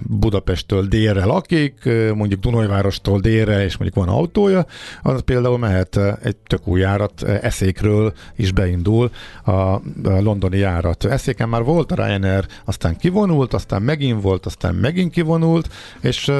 Budapesttől 0.07 0.85
délre 0.87 1.25
lakik, 1.25 1.89
mondjuk 2.15 2.39
Dunajvárostól 2.39 3.19
délre, 3.19 3.63
és 3.63 3.77
mondjuk 3.77 4.05
van 4.05 4.15
autója, 4.15 4.65
az 5.01 5.21
például 5.21 5.57
mehet 5.57 5.99
egy 6.23 6.35
tök 6.35 6.67
új 6.67 6.79
járat, 6.79 7.23
Eszékről 7.23 8.13
is 8.35 8.51
beindul 8.51 9.11
a 9.45 9.81
londoni 10.03 10.57
járat. 10.57 11.05
Eszéken 11.05 11.49
már 11.49 11.63
volt 11.63 11.91
a 11.91 11.95
Ryanair, 11.95 12.45
aztán 12.65 12.97
kivonult, 12.97 13.53
aztán 13.53 13.81
megint 13.81 14.21
volt, 14.21 14.45
aztán 14.45 14.75
megint 14.75 15.11
kivonult, 15.11 15.69
és 16.01 16.31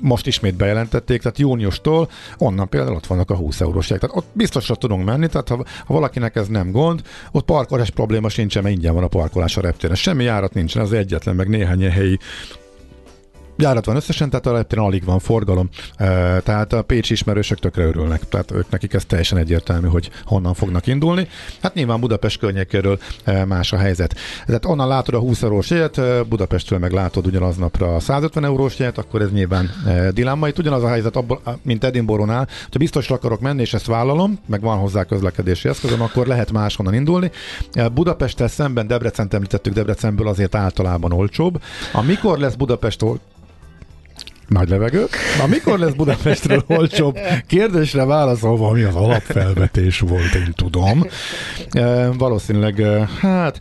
most 0.00 0.26
ismét 0.26 0.54
bejelentették, 0.54 1.22
tehát 1.22 1.38
júniustól 1.38 2.08
onnan 2.38 2.68
például 2.68 2.96
ott 2.96 3.06
vannak 3.06 3.30
a 3.30 3.36
20 3.36 3.60
eurós 3.60 3.86
Tehát 3.86 4.10
ott 4.12 4.26
biztosra 4.32 4.74
tudunk 4.74 5.04
menni, 5.04 5.26
tehát 5.26 5.48
ha, 5.48 5.64
ha 5.86 5.94
valakinek 5.94 6.36
ez 6.36 6.48
nem 6.48 6.70
gond, 6.70 6.97
gond, 6.98 7.30
ott 7.32 7.44
parkolás 7.44 7.90
probléma 7.90 8.28
sincsen, 8.28 8.62
mert 8.62 8.74
ingyen 8.74 8.94
van 8.94 9.02
a 9.02 9.08
parkolás 9.08 9.56
a 9.56 9.60
reptéren. 9.60 9.96
Semmi 9.96 10.24
járat 10.24 10.54
nincsen, 10.54 10.82
az 10.82 10.92
egyetlen, 10.92 11.36
meg 11.36 11.48
néhány 11.48 11.90
helyi 11.90 12.18
járat 13.58 13.84
van 13.84 13.96
összesen, 13.96 14.30
tehát 14.30 14.46
a 14.46 14.52
reptéren 14.52 14.84
alig 14.84 15.04
van 15.04 15.18
forgalom, 15.18 15.68
tehát 16.42 16.72
a 16.72 16.82
Pécs 16.82 17.10
ismerősök 17.10 17.58
tökre 17.58 17.84
örülnek, 17.84 18.28
tehát 18.28 18.50
ők 18.50 18.70
nekik 18.70 18.92
ez 18.92 19.04
teljesen 19.04 19.38
egyértelmű, 19.38 19.88
hogy 19.88 20.10
honnan 20.24 20.54
fognak 20.54 20.86
indulni. 20.86 21.28
Hát 21.62 21.74
nyilván 21.74 22.00
Budapest 22.00 22.38
környékéről 22.38 22.98
más 23.46 23.72
a 23.72 23.76
helyzet. 23.76 24.14
Tehát 24.46 24.64
onnan 24.64 24.88
látod 24.88 25.14
a 25.14 25.18
20 25.18 25.42
eurós 25.42 25.70
jegyet, 25.70 26.26
Budapestről 26.28 26.78
meg 26.78 26.92
látod 26.92 27.26
ugyanaznapra 27.26 27.94
a 27.94 28.00
150 28.00 28.44
eurós 28.44 28.78
jegyet, 28.78 28.98
akkor 28.98 29.22
ez 29.22 29.30
nyilván 29.30 29.70
dilemma. 30.10 30.48
Itt 30.48 30.58
ugyanaz 30.58 30.82
a 30.82 30.88
helyzet, 30.88 31.16
abból, 31.16 31.40
mint 31.62 31.84
Edinburghnál, 31.84 32.48
ha 32.72 32.78
biztos 32.78 33.10
akarok 33.10 33.40
menni, 33.40 33.60
és 33.60 33.74
ezt 33.74 33.86
vállalom, 33.86 34.38
meg 34.46 34.60
van 34.60 34.78
hozzá 34.78 35.04
közlekedési 35.04 35.68
eszközöm, 35.68 36.02
akkor 36.02 36.26
lehet 36.26 36.52
máshonnan 36.52 36.94
indulni. 36.94 37.30
Budapesttel 37.94 38.48
szemben 38.48 38.86
Debrecen 38.86 39.28
említettük, 39.30 39.72
Debrecenből 39.72 40.28
azért 40.28 40.54
általában 40.54 41.12
olcsóbb. 41.12 41.62
Amikor 41.92 42.38
lesz 42.38 42.54
Budapest 42.54 43.04
nagy 44.48 44.68
levegő. 44.68 45.04
Na, 45.38 45.46
mikor 45.46 45.78
lesz 45.78 45.92
Budapestről 45.92 46.64
olcsóbb? 46.66 47.18
Kérdésre 47.46 48.04
válaszolva, 48.04 48.68
ami 48.68 48.82
az 48.82 48.94
alapfelvetés 48.94 50.00
volt, 50.00 50.34
én 50.34 50.52
tudom. 50.56 51.06
E, 51.70 52.10
valószínűleg, 52.10 52.82
hát 53.20 53.58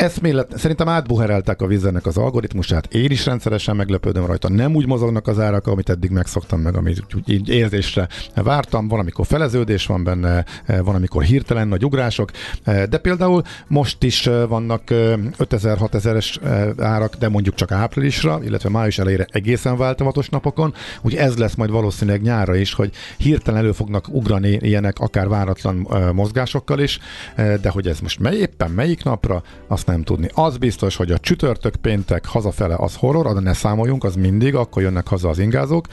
eszmélet, 0.00 0.58
szerintem 0.58 0.88
átbuherelták 0.88 1.62
a 1.62 1.66
vízernek 1.66 2.06
az 2.06 2.16
algoritmusát, 2.16 2.94
én 2.94 3.10
is 3.10 3.26
rendszeresen 3.26 3.76
meglepődöm 3.76 4.26
rajta, 4.26 4.48
nem 4.48 4.74
úgy 4.74 4.86
mozognak 4.86 5.26
az 5.26 5.38
árak, 5.38 5.66
amit 5.66 5.88
eddig 5.88 6.10
megszoktam 6.10 6.60
meg, 6.60 6.76
amit 6.76 7.02
így 7.26 7.48
érzésre 7.48 8.08
vártam, 8.34 8.88
van, 8.88 8.98
amikor 8.98 9.26
feleződés 9.26 9.86
van 9.86 10.04
benne, 10.04 10.44
van, 10.66 10.94
amikor 10.94 11.22
hirtelen 11.22 11.68
nagy 11.68 11.84
ugrások, 11.84 12.30
de 12.64 12.98
például 12.98 13.42
most 13.66 14.02
is 14.02 14.28
vannak 14.48 14.82
5000-6000-es 14.86 16.36
árak, 16.78 17.16
de 17.16 17.28
mondjuk 17.28 17.54
csak 17.54 17.72
áprilisra, 17.72 18.40
illetve 18.44 18.68
május 18.68 18.98
elejére 18.98 19.26
egészen 19.30 19.76
változatos 19.76 20.28
napokon, 20.28 20.74
úgy 21.02 21.14
ez 21.14 21.36
lesz 21.36 21.54
majd 21.54 21.70
valószínűleg 21.70 22.22
nyára 22.22 22.54
is, 22.54 22.72
hogy 22.72 22.92
hirtelen 23.16 23.60
elő 23.60 23.72
fognak 23.72 24.08
ugrani 24.08 24.58
ilyenek 24.60 24.98
akár 24.98 25.28
váratlan 25.28 25.88
mozgásokkal 26.14 26.78
is, 26.78 26.98
de 27.36 27.68
hogy 27.70 27.86
ez 27.86 28.00
most 28.00 28.18
mely, 28.18 28.36
éppen 28.36 28.70
melyik 28.70 29.04
napra, 29.04 29.42
azt 29.68 29.88
nem 29.90 30.02
tudni. 30.02 30.28
Az 30.34 30.56
biztos, 30.56 30.96
hogy 30.96 31.10
a 31.10 31.18
csütörtök, 31.18 31.76
péntek, 31.76 32.26
hazafele 32.26 32.74
az 32.78 32.94
horror, 32.94 33.34
de 33.34 33.40
ne 33.40 33.52
számoljunk, 33.52 34.04
az 34.04 34.14
mindig, 34.14 34.54
akkor 34.54 34.82
jönnek 34.82 35.08
haza 35.08 35.28
az 35.28 35.38
ingázók, 35.38 35.86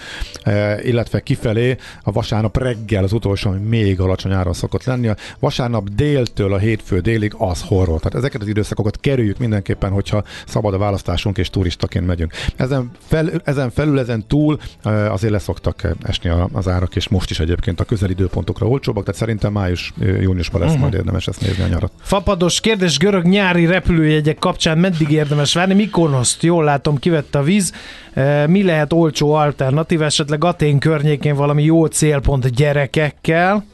e, 0.44 0.82
illetve 0.82 1.20
kifelé 1.20 1.78
a 2.02 2.12
vasárnap 2.12 2.58
reggel 2.58 3.04
az 3.04 3.14
utolsó, 3.14 3.50
ami 3.50 3.60
még 3.60 4.00
alacsony 4.00 4.36
szokott 4.52 4.84
lenni. 4.84 5.08
A 5.08 5.16
vasárnap 5.40 5.90
déltől 5.90 6.54
a 6.54 6.58
hétfő 6.58 7.00
délig 7.00 7.34
az 7.38 7.62
horror. 7.62 8.00
Tehát 8.00 8.16
ezeket 8.16 8.42
az 8.42 8.48
időszakokat 8.48 9.00
kerüljük 9.00 9.38
mindenképpen, 9.38 9.92
hogyha 9.92 10.24
szabad 10.48 10.74
a 10.74 10.78
választásunk 10.78 11.38
és 11.38 11.50
turistaként 11.50 12.06
megyünk. 12.06 12.34
Ezen, 12.56 12.92
fel, 13.08 13.32
ezen 13.44 13.70
felül, 13.70 14.00
ezen 14.00 14.28
túl 14.28 14.60
e, 14.84 15.12
azért 15.12 15.32
leszoktak 15.34 15.88
esni 16.02 16.32
az 16.52 16.68
árak, 16.68 16.96
és 16.96 17.08
most 17.08 17.30
is 17.30 17.40
egyébként 17.40 17.80
a 17.80 17.84
közel 17.84 18.10
időpontokra 18.10 18.68
olcsóbbak, 18.68 19.04
tehát 19.04 19.20
szerintem 19.20 19.52
május-júniusban 19.52 20.62
lesz 20.62 20.70
uh-huh. 20.70 20.84
majd 20.84 20.94
érdemes 20.94 21.28
ezt 21.28 21.42
nézni 21.42 21.64
a 21.64 21.68
nyarat. 21.68 21.92
Fapados 22.02 22.60
kérdés, 22.60 22.98
görög 22.98 23.26
nyári 23.26 23.66
repülőjegyek 23.88 24.38
kapcsán 24.38 24.78
meddig 24.78 25.12
érdemes 25.12 25.54
várni? 25.54 25.74
Mikonoszt 25.74 26.44
jól 26.44 26.64
látom, 26.64 26.98
kivette 26.98 27.40
a 27.40 27.44
víz. 27.44 27.74
E, 28.14 28.48
mi 28.48 28.64
lehet 28.64 28.94
olcsó 28.94 29.34
alternatív, 29.34 30.02
esetleg 30.02 30.44
Atén 30.44 30.80
környékén 30.80 31.36
valami 31.36 31.64
jó 31.64 31.86
célpont 31.86 32.48
gyerekekkel? 32.48 33.66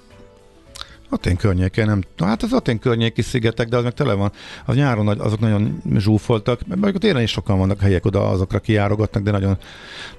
Atén 1.09 1.35
környékén 1.35 1.85
nem. 1.85 2.01
Hát 2.17 2.43
az 2.43 2.53
Atén 2.53 2.79
környéki 2.79 3.21
szigetek, 3.21 3.67
de 3.67 3.77
az 3.77 3.83
meg 3.83 3.93
tele 3.93 4.13
van. 4.13 4.31
Az 4.65 4.75
nyáron 4.75 5.07
azok 5.07 5.39
nagyon 5.39 5.81
zsúfoltak. 5.97 6.59
Mondjuk 6.67 6.97
télen 6.97 7.21
is 7.21 7.31
sokan 7.31 7.57
vannak 7.57 7.79
helyek, 7.79 8.05
oda 8.05 8.29
azokra 8.29 8.59
kiárogatnak, 8.59 9.23
de 9.23 9.31
nagyon 9.31 9.57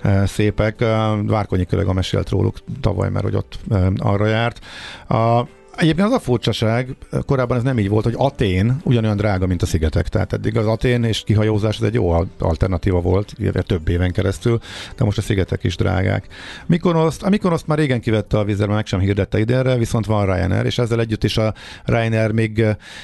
e, 0.03 0.27
szépek. 0.27 0.81
E, 0.81 0.87
Várkonyi 1.27 1.67
a 1.87 1.93
mesélt 1.93 2.29
róluk 2.29 2.57
tavaly, 2.81 3.11
mert 3.11 3.25
hogy 3.25 3.37
ott 3.37 3.59
arra 3.97 4.27
járt. 4.27 4.61
A, 5.09 5.47
Egyébként 5.77 6.09
az 6.09 6.15
a 6.15 6.19
furcsaság, 6.19 6.97
korábban 7.27 7.57
ez 7.57 7.63
nem 7.63 7.79
így 7.79 7.89
volt, 7.89 8.05
hogy 8.05 8.15
Atén 8.17 8.77
ugyanolyan 8.83 9.17
drága, 9.17 9.47
mint 9.47 9.63
a 9.63 9.67
szigetek. 9.67 10.09
Tehát 10.09 10.33
eddig 10.33 10.57
az 10.57 10.67
Atén 10.67 11.05
és 11.05 11.23
kihajózás 11.25 11.77
ez 11.77 11.83
egy 11.83 11.95
jó 11.95 12.27
alternatíva 12.39 13.01
volt, 13.01 13.35
több 13.67 13.89
éven 13.89 14.13
keresztül, 14.13 14.61
de 14.97 15.05
most 15.05 15.19
a 15.19 15.23
szigetek 15.23 15.65
is 15.65 15.77
drágák. 15.77 16.27
Mikonoszt, 16.67 17.23
a 17.23 17.29
Mikonoszt 17.29 17.67
már 17.67 17.79
régen 17.79 18.01
kivette 18.01 18.39
a 18.39 18.45
vízzel, 18.45 18.67
meg 18.67 18.87
sem 18.87 19.01
hirdette 19.01 19.39
idénre, 19.39 19.77
viszont 19.77 20.07
van 20.07 20.27
Ryanair, 20.27 20.65
és 20.65 20.79
ezzel 20.79 21.01
együtt 21.01 21.25
is 21.25 21.37
a 21.37 21.55
Ryanair 21.85 22.31
még, 22.31 22.55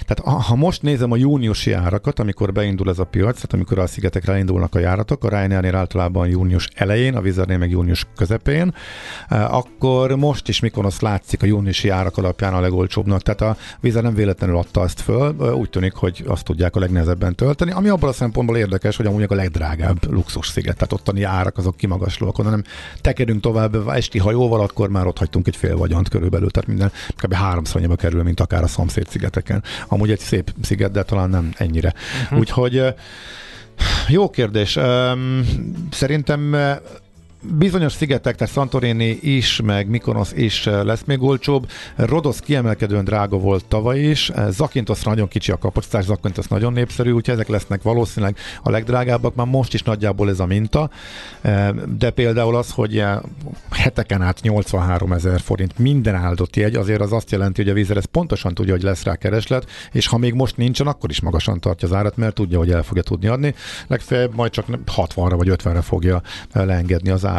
tehát 0.07 0.43
ha 0.45 0.55
most 0.55 0.83
nézem 0.83 1.13
a 1.13 1.17
júniusi 1.17 1.73
árakat, 1.73 2.19
amikor 2.19 2.53
beindul 2.53 2.91
ez 2.91 2.99
a 2.99 3.05
piac, 3.05 3.35
tehát 3.35 3.53
amikor 3.53 3.79
a 3.79 3.87
szigetekre 3.87 4.39
indulnak 4.39 4.75
a 4.75 4.79
járatok, 4.79 5.25
a 5.25 5.29
Ryanairnél 5.29 5.77
általában 5.77 6.29
június 6.29 6.69
elején, 6.75 7.17
a 7.17 7.21
Vizernél 7.21 7.59
meg 7.59 7.71
június 7.71 8.07
közepén, 8.17 8.75
akkor 9.29 10.17
most 10.17 10.49
is 10.49 10.61
Mikonosz 10.61 11.01
látszik 11.01 11.43
a 11.43 11.47
júniusi 11.47 11.89
árak 11.89 12.17
alapján 12.17 12.59
a 12.61 12.63
legolcsóbbnak. 12.63 13.23
Tehát 13.23 13.41
a 13.41 13.57
Visa 13.81 14.01
nem 14.01 14.15
véletlenül 14.15 14.57
adta 14.57 14.85
ezt 14.85 15.01
föl, 15.01 15.35
úgy 15.53 15.71
tűnik, 15.71 15.93
hogy 15.93 16.25
azt 16.27 16.45
tudják 16.45 16.77
a 16.77 16.81
legnehezebben 16.81 17.35
tölteni, 17.35 17.71
ami 17.71 17.89
abban 17.89 18.09
a 18.09 18.13
szempontból 18.13 18.57
érdekes, 18.57 18.97
hogy 18.97 19.07
amúgy 19.07 19.27
a 19.29 19.35
legdrágább 19.35 20.13
luxus 20.13 20.49
sziget, 20.49 20.75
tehát 20.75 20.93
ottani 20.93 21.23
árak 21.23 21.59
azok 21.59 21.77
kimagaslóak, 21.77 22.39
onnan 22.39 22.53
nem 22.53 22.65
tekerünk 23.01 23.41
tovább 23.41 23.89
esti 23.89 24.19
hajóval, 24.19 24.61
akkor 24.61 24.89
már 24.89 25.07
ott 25.07 25.19
hagytunk 25.19 25.47
egy 25.47 25.57
fél 25.57 25.77
vagyont 25.77 26.09
körülbelül, 26.09 26.51
tehát 26.51 26.69
minden 26.69 26.93
kb. 27.17 27.35
háromszor 27.35 27.77
annyiba 27.77 27.97
kerül, 27.97 28.23
mint 28.23 28.41
akár 28.41 28.63
a 28.63 28.67
szomszéd 28.67 29.09
szigeteken. 29.09 29.63
Amúgy 29.89 30.11
egy 30.11 30.19
szép 30.19 30.55
sziget, 30.63 30.91
de 30.91 31.03
talán 31.03 31.31
nem 31.31 31.53
ennyire. 31.57 31.95
Uh-huh. 32.23 32.39
Úgyhogy 32.39 32.85
jó 34.09 34.31
kérdés. 34.31 34.79
Szerintem 35.91 36.57
bizonyos 37.43 37.93
szigetek, 37.93 38.37
tehát 38.37 38.53
Santorini 38.53 39.19
is, 39.21 39.61
meg 39.61 39.89
Mykonos 39.89 40.33
is 40.33 40.67
eh, 40.67 40.85
lesz 40.85 41.03
még 41.07 41.23
olcsóbb. 41.23 41.71
Rodos 41.97 42.41
kiemelkedően 42.41 43.05
drága 43.05 43.39
volt 43.39 43.65
tavaly 43.65 43.99
is, 43.99 44.31
eh, 44.31 44.51
Zakintos 44.51 45.03
nagyon 45.03 45.29
kicsi 45.29 45.53
a 45.53 45.59
kapacitás, 45.59 46.05
Zakintos 46.05 46.47
nagyon 46.47 46.73
népszerű, 46.73 47.11
úgyhogy 47.11 47.35
ezek 47.35 47.49
lesznek 47.49 47.83
valószínűleg 47.83 48.37
a 48.63 48.71
legdrágábbak, 48.71 49.35
már 49.35 49.47
most 49.47 49.75
is 49.75 49.83
nagyjából 49.83 50.29
ez 50.29 50.41
a 50.41 50.47
minta, 50.47 50.91
eh, 51.41 51.71
de 51.99 52.11
például 52.11 52.57
az, 52.57 52.71
hogy 52.71 53.05
heteken 53.71 54.23
át 54.23 54.41
83 54.43 55.13
ezer 55.13 55.41
forint 55.41 55.79
minden 55.79 56.15
áldott 56.15 56.57
jegy, 56.57 56.75
azért 56.75 57.01
az 57.01 57.13
azt 57.13 57.31
jelenti, 57.31 57.63
hogy 57.63 57.71
a 57.71 57.75
vízer 57.75 58.05
pontosan 58.07 58.55
tudja, 58.55 58.73
hogy 58.73 58.83
lesz 58.83 59.03
rá 59.03 59.17
kereslet, 59.17 59.67
és 59.93 60.07
ha 60.07 60.19
még 60.19 60.35
most 60.35 60.57
nincsen, 60.57 60.87
akkor 60.87 61.11
is 61.11 61.21
magasan 61.21 61.61
tartja 61.61 61.89
az 61.89 61.95
árat, 61.95 62.17
mert 62.17 62.35
tudja, 62.35 62.59
hogy 62.59 62.71
el 62.71 62.83
fogja 62.83 63.03
tudni 63.03 63.27
adni. 63.27 63.55
Legfeljebb 63.87 64.35
majd 64.35 64.51
csak 64.51 64.67
60-ra 64.97 65.35
vagy 65.37 65.49
50-re 65.51 65.81
fogja 65.81 66.23
leengedni 66.53 67.11
az 67.11 67.25
árat. 67.25 67.30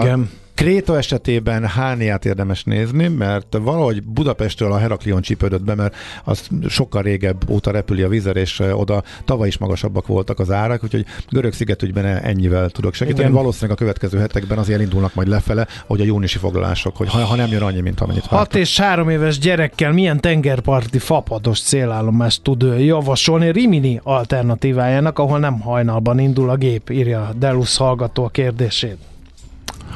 Igen. 0.00 0.30
Kréta 0.56 0.96
esetében 0.96 1.66
Hániát 1.66 2.24
érdemes 2.24 2.64
nézni, 2.64 3.08
mert 3.08 3.56
valahogy 3.62 4.02
Budapestről 4.02 4.72
a 4.72 4.78
Heraklion 4.78 5.20
csípődött 5.20 5.64
be, 5.64 5.74
mert 5.74 5.96
az 6.24 6.48
sokkal 6.68 7.02
régebb 7.02 7.50
óta 7.50 7.70
repüli 7.70 8.02
a 8.02 8.08
vizer, 8.08 8.36
és 8.36 8.62
oda 8.72 9.02
tavaly 9.24 9.48
is 9.48 9.58
magasabbak 9.58 10.06
voltak 10.06 10.38
az 10.38 10.50
árak, 10.50 10.84
úgyhogy 10.84 11.04
görög 11.30 11.52
szigetügyben 11.52 12.04
ennyivel 12.04 12.70
tudok 12.70 12.94
segíteni. 12.94 13.22
Igen. 13.22 13.34
Valószínűleg 13.34 13.76
a 13.76 13.78
következő 13.78 14.18
hetekben 14.18 14.58
azért 14.58 14.80
indulnak 14.80 15.14
majd 15.14 15.28
lefele, 15.28 15.66
hogy 15.86 16.00
a 16.00 16.04
júniusi 16.04 16.38
foglalások, 16.38 16.96
hogy 16.96 17.08
ha, 17.08 17.18
ha 17.18 17.34
nem 17.34 17.50
jön 17.50 17.62
annyi, 17.62 17.80
mint 17.80 18.00
amennyit 18.00 18.26
6 18.26 18.54
és 18.54 18.80
3 18.80 19.08
éves 19.08 19.38
gyerekkel 19.38 19.92
milyen 19.92 20.20
tengerparti 20.20 20.98
fapados 20.98 21.60
célállomást 21.60 22.42
tud 22.42 22.62
javasolni 22.78 23.52
Rimini 23.52 24.00
alternatívájának, 24.02 25.18
ahol 25.18 25.38
nem 25.38 25.60
hajnalban 25.60 26.18
indul 26.18 26.50
a 26.50 26.56
gép, 26.56 26.90
írja 26.90 27.30
Delus 27.38 27.76
hallgató 27.76 28.24
a 28.24 28.28
kérdését. 28.28 28.96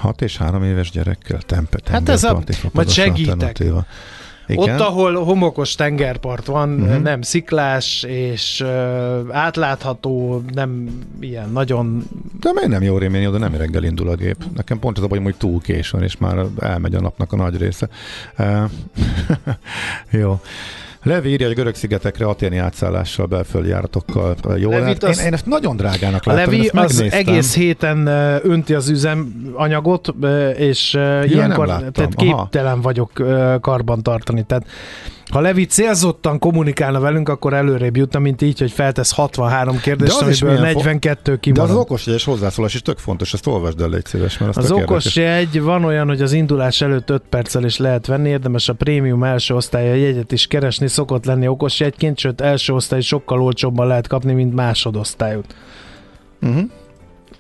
6 0.01 0.23
és 0.23 0.37
3 0.37 0.63
éves 0.63 0.91
gyerekkel 0.91 1.41
tempet. 1.41 1.89
Hát 1.89 2.09
ez 2.09 2.25
a, 2.25 2.43
majd 2.73 2.89
segítek. 2.89 3.59
Igen. 4.51 4.75
Ott, 4.75 4.81
ahol 4.81 5.25
homokos 5.25 5.75
tengerpart 5.75 6.47
van, 6.47 6.81
uh-huh. 6.81 7.03
nem 7.03 7.23
sziklás, 7.23 8.03
és 8.03 8.61
uh, 8.61 9.21
átlátható, 9.31 10.43
nem 10.53 10.89
ilyen 11.21 11.51
nagyon... 11.51 12.03
De 12.41 12.53
miért 12.53 12.69
nem 12.69 12.83
jó 12.83 12.99
rémény, 12.99 13.27
oda 13.27 13.39
nem 13.39 13.55
reggel 13.55 13.85
indul 13.85 14.09
a 14.09 14.15
gép. 14.15 14.37
Nekem 14.55 14.79
pont 14.79 14.99
az 14.99 15.05
a 15.05 15.07
baj, 15.07 15.23
hogy 15.23 15.37
túl 15.37 15.61
későn, 15.61 16.03
és 16.03 16.17
már 16.17 16.47
elmegy 16.59 16.95
a 16.95 17.01
napnak 17.01 17.33
a 17.33 17.37
nagy 17.37 17.57
része. 17.57 17.89
Jó. 20.21 20.41
Levi 21.03 21.31
írja, 21.31 21.47
hogy 21.47 21.57
görög 21.57 21.75
szigetekre 21.75 22.27
aténi 22.27 22.57
átszállással, 22.57 23.27
belföldi 23.27 23.69
járatokkal 23.69 24.37
jó 24.57 24.71
lehet. 24.71 25.03
Én, 25.03 25.25
én, 25.25 25.33
ezt 25.33 25.47
nagyon 25.47 25.77
drágának 25.77 26.25
látom. 26.25 26.53
Levi 26.53 26.69
az 26.69 27.01
egész 27.01 27.55
héten 27.55 28.07
önti 28.43 28.75
az 28.75 28.89
üzemanyagot, 28.89 30.15
és 30.57 30.95
ja, 30.95 31.23
ilyenkor 31.25 31.67
tehát 31.67 32.15
képtelen 32.15 32.73
Aha. 32.73 32.81
vagyok 32.81 33.13
karban 33.61 34.03
tartani. 34.03 34.43
Tehát 34.43 34.67
ha 35.31 35.41
Levi 35.41 35.67
célzottan 35.67 36.39
kommunikálna 36.39 37.01
velünk, 37.01 37.29
akkor 37.29 37.55
előrébb 37.55 37.97
jutna, 37.97 38.19
mint 38.19 38.43
így, 38.43 38.59
hogy 38.59 38.71
feltesz 38.71 39.13
63 39.13 39.79
kérdést, 39.81 40.21
amiből 40.21 40.59
42 40.59 41.37
kimarad. 41.37 41.67
De 41.67 41.75
az 41.75 41.81
okos 41.81 42.07
jegyes 42.07 42.25
hozzászólás 42.25 42.75
is 42.75 42.83
tök 42.83 42.99
fontos, 42.99 43.33
ezt 43.33 43.47
olvasd 43.47 43.81
el, 43.81 43.89
légy 43.89 44.05
szíves, 44.05 44.39
mert 44.39 44.57
az, 44.57 44.65
az 44.65 44.71
okos 44.71 45.17
jegy 45.17 45.63
van 45.63 45.85
olyan, 45.85 46.07
hogy 46.07 46.23
az 46.23 46.33
indulás 46.33 46.81
előtt 46.81 47.11
5 47.11 47.23
perccel 47.29 47.65
is 47.65 47.77
lehet 47.77 48.07
venni, 48.07 48.29
érdemes 48.29 48.69
a 48.69 48.73
prémium 48.73 49.25
első 49.25 49.55
osztálya 49.55 49.95
jegyet 49.95 50.33
is 50.33 50.47
keresni, 50.47 50.89
szokott 50.89 51.25
lenni 51.25 51.49
okos 51.49 51.81
jegyként, 51.81 52.19
sőt 52.19 52.41
első 52.41 52.73
osztály 52.73 53.01
sokkal 53.01 53.43
olcsóbban 53.43 53.87
lehet 53.87 54.07
kapni, 54.07 54.33
mint 54.33 54.55
másodosztályot. 54.55 55.55
Uh-huh. 56.43 56.71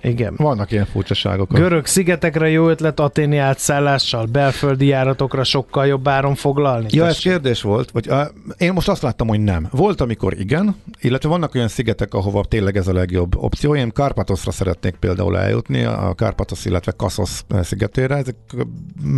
Igen. 0.03 0.35
Vannak 0.37 0.71
ilyen 0.71 0.87
furcsaságok. 0.87 1.53
Görög 1.53 1.87
szigetekre 1.87 2.49
jó 2.49 2.69
ötlet 2.69 3.01
aténi 3.01 3.37
átszállással, 3.37 4.27
belföldi 4.27 4.87
járatokra 4.87 5.45
sokkal 5.45 5.87
jobb 5.87 6.09
áron 6.09 6.35
foglalni? 6.35 6.87
Ja, 6.91 7.07
ez 7.07 7.19
kérdés 7.19 7.63
volt. 7.63 7.91
Vagy, 7.91 8.09
uh, 8.09 8.21
én 8.59 8.73
most 8.73 8.89
azt 8.89 9.03
láttam, 9.03 9.29
hogy 9.29 9.41
nem. 9.41 9.69
Volt, 9.71 10.01
amikor 10.01 10.39
igen, 10.39 10.77
illetve 11.01 11.29
vannak 11.29 11.55
olyan 11.55 11.69
szigetek, 11.69 12.15
ahova 12.15 12.45
tényleg 12.45 12.77
ez 12.77 12.89
a 12.89 12.93
legjobb 12.93 13.37
opció. 13.37 13.77
Én 13.77 13.93
Karpatosra 13.93 14.51
szeretnék 14.51 14.95
például 14.95 15.39
eljutni, 15.39 15.85
a 15.85 16.15
Karpatos, 16.17 16.65
illetve 16.65 16.93
Kassos 16.93 17.43
szigetére. 17.63 18.17
Ezek 18.17 18.37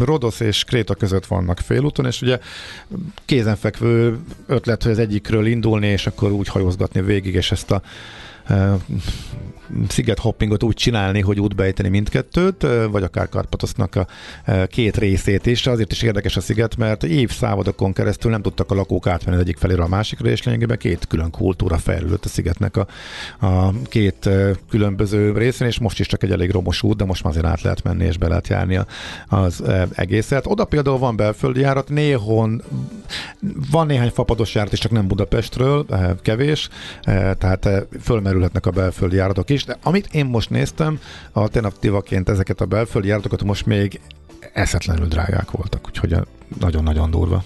Rodos 0.00 0.40
és 0.40 0.64
Kréta 0.64 0.94
között 0.94 1.26
vannak 1.26 1.58
félúton, 1.58 2.06
és 2.06 2.22
ugye 2.22 2.38
kézenfekvő 3.24 4.18
ötlet, 4.46 4.82
hogy 4.82 4.92
az 4.92 4.98
egyikről 4.98 5.46
indulni, 5.46 5.86
és 5.86 6.06
akkor 6.06 6.30
úgy 6.30 6.48
hajózgatni 6.48 7.00
végig, 7.02 7.34
és 7.34 7.52
ezt 7.52 7.70
a 7.70 7.82
sziget 9.88 10.18
hoppingot 10.18 10.62
úgy 10.62 10.74
csinálni, 10.74 11.20
hogy 11.20 11.40
útbejteni 11.40 11.88
mindkettőt, 11.88 12.66
vagy 12.90 13.02
akár 13.02 13.28
Karpatosznak 13.28 13.94
a 13.94 14.06
két 14.66 14.96
részét 14.96 15.46
is. 15.46 15.66
Azért 15.66 15.92
is 15.92 16.02
érdekes 16.02 16.36
a 16.36 16.40
sziget, 16.40 16.76
mert 16.76 17.04
évszázadokon 17.04 17.92
keresztül 17.92 18.30
nem 18.30 18.42
tudtak 18.42 18.70
a 18.70 18.74
lakók 18.74 19.06
átmenni 19.06 19.36
az 19.36 19.42
egyik 19.42 19.56
felére 19.56 19.82
a 19.82 19.88
másikra, 19.88 20.28
és 20.28 20.42
lényegében 20.42 20.78
két 20.78 21.06
külön 21.06 21.30
kultúra 21.30 21.78
fejlődött 21.78 22.24
a 22.24 22.28
szigetnek 22.28 22.76
a, 22.76 22.86
a 23.46 23.72
két 23.84 24.28
különböző 24.70 25.32
részén, 25.32 25.66
és 25.66 25.78
most 25.78 26.00
is 26.00 26.06
csak 26.06 26.22
egy 26.22 26.30
elég 26.30 26.50
romos 26.50 26.82
út, 26.82 26.96
de 26.96 27.04
most 27.04 27.22
már 27.22 27.32
azért 27.32 27.48
át 27.48 27.62
lehet 27.62 27.82
menni 27.82 28.04
és 28.04 28.18
be 28.18 28.28
lehet 28.28 28.48
járni 28.48 28.78
az 29.28 29.62
egészet. 29.94 30.46
Oda 30.46 30.64
például 30.64 30.98
van 30.98 31.16
belföldi 31.16 31.60
járat, 31.60 31.88
néhon 31.88 32.62
van 33.70 33.86
néhány 33.86 34.10
fapados 34.10 34.54
járat, 34.54 34.72
és 34.72 34.78
csak 34.78 34.92
nem 34.92 35.06
Budapestről, 35.06 35.86
kevés, 36.22 36.68
tehát 37.38 37.68
fölmerülhetnek 38.32 38.66
a 38.66 38.70
belföldi 38.70 39.16
járatok 39.16 39.50
is, 39.50 39.64
de 39.64 39.76
amit 39.82 40.08
én 40.12 40.26
most 40.26 40.50
néztem, 40.50 40.98
alternatívaként 41.32 42.28
ezeket 42.28 42.60
a 42.60 42.66
belföldi 42.66 43.08
járatokat 43.08 43.42
most 43.42 43.66
még 43.66 44.00
eszetlenül 44.52 45.06
drágák 45.06 45.50
voltak, 45.50 45.86
úgyhogy 45.86 46.16
nagyon-nagyon 46.60 47.10
durva. 47.10 47.42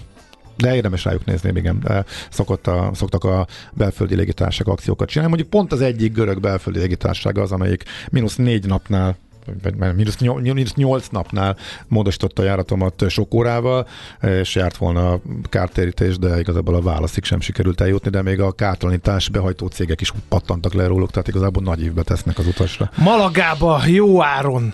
De 0.57 0.75
érdemes 0.75 1.05
rájuk 1.05 1.25
nézni, 1.25 1.51
igen. 1.55 1.81
De 1.81 2.05
szokott 2.31 2.67
a, 2.67 2.91
szoktak 2.95 3.25
a 3.25 3.47
belföldi 3.73 4.15
légitársaság 4.15 4.69
akciókat 4.69 5.09
csinálni. 5.09 5.29
Mondjuk 5.33 5.51
pont 5.51 5.73
az 5.73 5.81
egyik 5.81 6.13
görög 6.13 6.41
belföldi 6.41 6.79
légitársaság 6.79 7.39
az, 7.39 7.53
amelyik 7.53 7.85
mínusz 8.11 8.37
négy 8.37 8.67
napnál 8.67 9.17
vagy 9.63 9.95
mínusz 10.43 10.75
8 10.75 11.07
napnál 11.09 11.57
módosította 11.89 12.43
a 12.43 12.45
járatomat 12.45 13.05
sok 13.09 13.35
órával, 13.35 13.87
és 14.21 14.55
járt 14.55 14.77
volna 14.77 15.13
a 15.13 15.21
kártérítés, 15.49 16.19
de 16.19 16.39
igazából 16.39 16.75
a 16.75 16.81
válaszig 16.81 17.25
sem 17.25 17.41
sikerült 17.41 17.81
eljutni, 17.81 18.11
de 18.11 18.23
még 18.23 18.41
a 18.41 18.53
kártalanítás 18.53 19.29
behajtó 19.29 19.67
cégek 19.67 20.01
is 20.01 20.13
pattantak 20.29 20.75
le 20.75 20.87
róluk, 20.87 21.11
tehát 21.11 21.29
igazából 21.29 21.63
nagy 21.63 21.83
évbe 21.83 22.03
tesznek 22.03 22.39
az 22.39 22.47
utasra. 22.47 22.91
Malagába 22.97 23.83
jó 23.87 24.23
áron, 24.23 24.73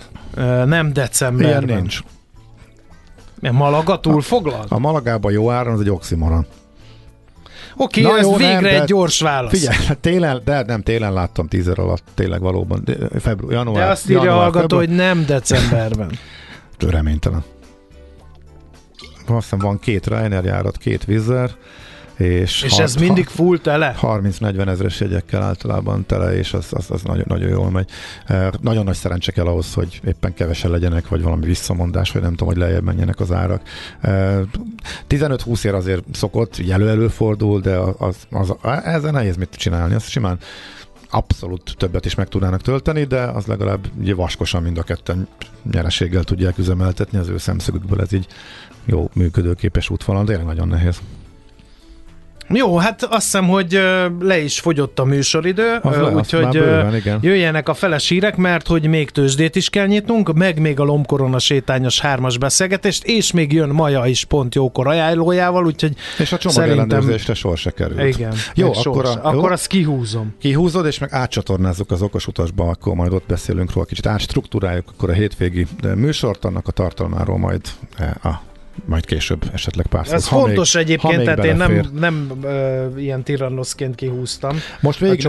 nem 0.65 0.93
decemberben. 0.93 1.69
Ilyen 1.69 1.81
nincs. 1.81 2.01
Malaga 3.51 4.01
túl 4.01 4.21
foglal? 4.21 4.65
A 4.69 4.79
Malagában 4.79 5.33
jó 5.33 5.51
áron, 5.51 5.73
az 5.73 5.81
egy 5.81 5.91
oximoron. 5.91 6.47
Oké, 7.77 8.05
okay, 8.05 8.19
ez 8.19 8.25
jó, 8.25 8.37
végre 8.37 8.61
nem, 8.61 8.81
egy 8.81 8.85
gyors 8.85 9.21
válasz. 9.21 9.51
Figyelj, 9.51 9.77
télen, 10.01 10.43
de 10.45 10.63
nem, 10.63 10.83
télen 10.83 11.13
láttam 11.13 11.49
tízer 11.49 11.79
alatt, 11.79 12.05
tényleg 12.15 12.41
valóban. 12.41 12.85
Február, 13.21 13.53
január, 13.53 13.85
de 13.85 13.91
azt 13.91 14.05
írja 14.11 14.25
január, 14.25 14.41
hallgató, 14.43 14.79
február. 14.79 14.87
hogy 14.87 14.97
nem 14.97 15.25
decemberben. 15.27 16.19
Reménytelen. 16.79 17.45
Azt 19.27 19.43
hiszem 19.43 19.59
van 19.59 19.79
két 19.79 20.07
Ryanair 20.07 20.45
járat, 20.45 20.77
két 20.77 21.05
Vizer, 21.05 21.51
és, 22.23 22.63
és 22.63 22.71
hat, 22.71 22.81
ez 22.81 22.95
mindig 22.95 23.27
full 23.27 23.59
tele? 23.59 23.97
30-40 24.01 24.69
ezres 24.69 25.01
jegyekkel 25.01 25.43
általában 25.43 26.07
tele, 26.07 26.37
és 26.37 26.53
az, 26.53 26.67
az, 26.71 26.91
az 26.91 27.03
nagyon, 27.03 27.25
nagyon 27.29 27.49
jól 27.49 27.71
megy. 27.71 27.89
Nagyon 28.61 28.85
nagy 28.85 28.95
szerencse 28.95 29.33
kell 29.33 29.47
ahhoz, 29.47 29.75
hogy 29.75 30.01
éppen 30.07 30.35
kevesen 30.35 30.71
legyenek, 30.71 31.09
vagy 31.09 31.23
valami 31.23 31.47
visszamondás, 31.47 32.11
vagy 32.11 32.23
nem 32.23 32.31
tudom, 32.31 32.49
hogy 32.49 32.57
lejjebb 32.57 32.85
menjenek 32.85 33.21
az 33.21 33.33
árak. 33.33 33.63
15-20 35.09 35.65
ér 35.65 35.75
azért 35.75 36.05
szokott, 36.13 36.57
jelő 36.57 36.89
előfordul, 36.89 37.61
de 37.61 37.77
az, 37.77 38.17
az, 38.31 38.55
az, 38.61 38.83
ezzel 38.85 39.11
nehéz 39.11 39.37
mit 39.37 39.51
csinálni. 39.51 39.95
Azt 39.95 40.09
simán 40.09 40.39
abszolút 41.11 41.75
többet 41.77 42.05
is 42.05 42.15
meg 42.15 42.29
tudnának 42.29 42.61
tölteni, 42.61 43.05
de 43.05 43.23
az 43.23 43.47
legalább 43.47 43.87
ugye 43.99 44.15
vaskosan 44.15 44.63
mind 44.63 44.79
a 44.79 44.83
ketten 44.83 45.29
nyereséggel 45.73 46.25
tudják 46.25 46.59
üzemeltetni, 46.59 47.19
az 47.19 47.29
ő 47.29 47.39
szemszögükből 47.39 48.01
ez 48.01 48.13
így 48.13 48.27
jó 48.85 49.11
működőképes 49.15 49.91
útvonal, 49.91 50.25
de 50.25 50.37
nagyon 50.37 50.69
nehéz. 50.69 51.01
Jó, 52.49 52.77
hát 52.77 53.03
azt 53.03 53.23
hiszem, 53.23 53.49
hogy 53.49 53.81
le 54.21 54.39
is 54.39 54.61
fogyott 54.61 54.99
a 54.99 55.05
műsoridő, 55.05 55.81
úgyhogy 56.15 56.63
jöjjenek 57.21 57.69
a 57.69 57.75
feles 57.75 58.09
hírek, 58.09 58.37
mert 58.37 58.67
hogy 58.67 58.87
még 58.87 59.11
tőzsdét 59.11 59.57
is 59.57 59.69
kell 59.69 59.87
nyitnunk, 59.87 60.33
meg 60.33 60.61
még 60.61 60.81
a 60.81 60.85
lomkorona 60.85 61.39
sétányos 61.39 62.01
hármas 62.01 62.39
beszélgetést, 62.39 63.05
és 63.05 63.33
még 63.33 63.53
jön 63.53 63.69
Maja 63.69 64.07
is 64.07 64.25
pont 64.25 64.55
jókor 64.55 64.89
ajánlójával, 64.89 65.67
úgyhogy 65.67 65.95
És 66.19 66.33
a 66.33 66.39
csomag 66.39 66.57
szerintem... 66.57 66.91
ellenőrzésre 66.91 67.35
sor 67.35 67.59
se 67.59 67.71
került. 67.71 68.17
Igen. 68.17 68.35
Jó, 68.55 68.73
akkor, 68.75 69.05
a, 69.05 69.13
akkor 69.23 69.35
jó? 69.35 69.45
azt 69.45 69.67
kihúzom. 69.67 70.35
Kihúzod, 70.39 70.87
és 70.87 70.99
meg 70.99 71.13
átcsatornázzuk 71.13 71.91
az 71.91 72.03
okos 72.03 72.27
utasba, 72.27 72.69
akkor 72.69 72.95
majd 72.95 73.13
ott 73.13 73.27
beszélünk 73.27 73.73
róla 73.73 73.87
kicsit. 73.87 74.07
Átstruktúráljuk 74.07 74.91
akkor 74.95 75.11
a 75.11 75.13
hétvégi 75.13 75.67
műsort, 75.97 76.45
annak 76.45 76.69
a 76.69 76.71
tartalmáról 76.71 77.39
majd 77.39 77.61
e, 77.99 78.17
a 78.29 78.43
majd 78.85 79.05
később 79.05 79.51
esetleg 79.53 79.87
pár 79.87 80.07
Ez 80.11 80.29
ha 80.29 80.39
fontos 80.39 80.75
még, 80.75 80.83
egyébként, 80.83 81.25
tehát 81.25 81.45
én 81.45 81.57
nem, 81.57 81.87
nem 81.95 82.33
uh, 82.43 83.03
ilyen 83.03 83.23
tirannoszként 83.23 83.95
kihúztam 83.95 84.57
most 84.81 84.99
végig, 84.99 85.29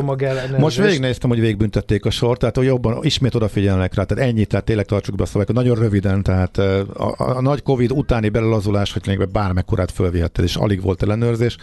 Most 0.57 0.77
végignéztem, 0.77 1.29
hogy 1.29 1.39
végigbüntették 1.39 2.05
a 2.05 2.09
sort, 2.09 2.39
tehát 2.39 2.55
hogy 2.55 2.65
jobban 2.65 2.97
ismét 3.01 3.35
odafigyelnek 3.35 3.93
rá, 3.93 4.03
tehát 4.03 4.29
ennyit, 4.29 4.47
tehát 4.47 4.65
tényleg 4.65 4.85
tartsuk 4.85 5.15
be 5.15 5.23
a 5.23 5.25
szavakat, 5.25 5.55
nagyon 5.55 5.75
röviden, 5.75 6.23
tehát 6.23 6.57
a, 6.57 6.79
a, 6.93 7.15
a 7.17 7.41
nagy 7.41 7.63
Covid 7.63 7.91
utáni 7.91 8.29
belelazulás, 8.29 8.93
hogy 8.93 9.01
lényegben 9.05 9.29
bármekkorát 9.31 9.91
fölvihetted, 9.91 10.43
és 10.43 10.55
alig 10.55 10.81
volt 10.81 11.03
ellenőrzés, 11.03 11.57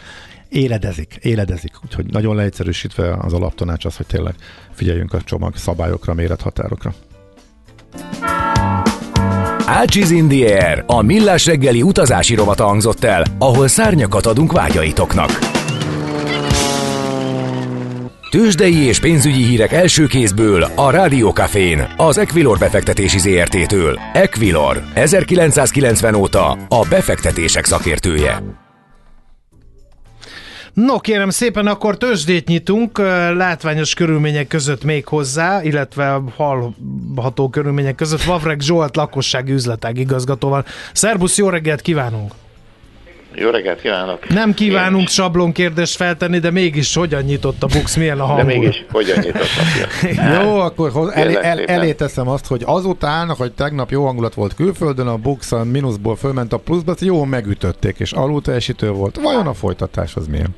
éledezik, 0.48 1.18
éledezik, 1.20 1.72
úgyhogy 1.84 2.06
nagyon 2.06 2.36
leegyszerűsítve 2.36 3.16
az 3.20 3.32
alaptanács 3.32 3.84
az, 3.84 3.96
hogy 3.96 4.06
tényleg 4.06 4.34
figyeljünk 4.72 5.12
a 5.12 5.20
csomag 5.20 5.56
szabályokra, 5.56 6.14
mérethatárokra. 6.14 6.94
Ácsiz 9.72 10.10
in 10.10 10.28
a 10.86 11.02
millás 11.02 11.46
reggeli 11.46 11.82
utazási 11.82 12.34
rovata 12.34 12.64
hangzott 12.64 13.04
el, 13.04 13.24
ahol 13.38 13.68
szárnyakat 13.68 14.26
adunk 14.26 14.52
vágyaitoknak. 14.52 15.38
Tőzsdei 18.30 18.86
és 18.86 19.00
pénzügyi 19.00 19.44
hírek 19.44 19.72
első 19.72 20.06
kézből 20.06 20.62
a 20.74 20.90
Rádiókafén, 20.90 21.88
az 21.96 22.18
Equilor 22.18 22.58
befektetési 22.58 23.18
ZRT-től. 23.18 23.98
Equilor, 24.12 24.82
1990 24.94 26.14
óta 26.14 26.58
a 26.68 26.86
befektetések 26.88 27.64
szakértője. 27.64 28.42
No 30.74 30.98
kérem 30.98 31.30
szépen, 31.30 31.66
akkor 31.66 31.96
tőzsdét 31.96 32.48
nyitunk, 32.48 32.98
látványos 33.36 33.94
körülmények 33.94 34.46
között 34.46 34.84
még 34.84 35.06
hozzá, 35.06 35.62
illetve 35.62 36.22
hallható 36.36 37.48
körülmények 37.48 37.94
között 37.94 38.22
Vavreg 38.22 38.60
Zsolt 38.60 38.96
lakossági 38.96 39.52
üzletág 39.52 39.98
igazgatóval. 39.98 40.64
Szerbusz, 40.92 41.38
jó 41.38 41.48
reggelt 41.48 41.80
kívánunk! 41.80 42.32
Jó 43.34 43.50
reggelt 43.50 43.80
kívánok! 43.80 44.28
Nem 44.28 44.54
kívánunk 44.54 45.00
Én... 45.00 45.06
sablon 45.06 45.52
kérdést 45.52 45.96
feltenni, 45.96 46.38
de 46.38 46.50
mégis 46.50 46.94
hogyan 46.94 47.22
nyitott 47.22 47.62
a 47.62 47.66
Bux, 47.66 47.96
milyen 47.96 48.20
a 48.20 48.24
hangulat? 48.24 48.46
De 48.46 48.58
mégis 48.58 48.84
hogyan 48.90 49.18
nyitott 49.18 49.42
a 49.42 50.32
Jó, 50.42 50.58
akkor 50.58 51.10
el, 51.14 51.38
el, 51.38 51.64
elé 51.64 51.92
teszem 51.92 52.28
azt, 52.28 52.46
hogy 52.46 52.62
azután, 52.64 53.28
hogy 53.28 53.52
tegnap 53.52 53.90
jó 53.90 54.04
hangulat 54.04 54.34
volt 54.34 54.54
külföldön, 54.54 55.06
a 55.06 55.16
Bux 55.16 55.52
a 55.52 55.64
mínuszból 55.64 56.16
fölment 56.16 56.52
a 56.52 56.56
pluszba, 56.56 56.94
jó 57.00 57.24
megütötték, 57.24 57.98
és 57.98 58.12
alulteljesítő 58.12 58.90
volt. 58.90 59.20
Vajon 59.22 59.46
a 59.46 59.54
folytatás 59.54 60.14
az 60.14 60.26
milyen? 60.26 60.54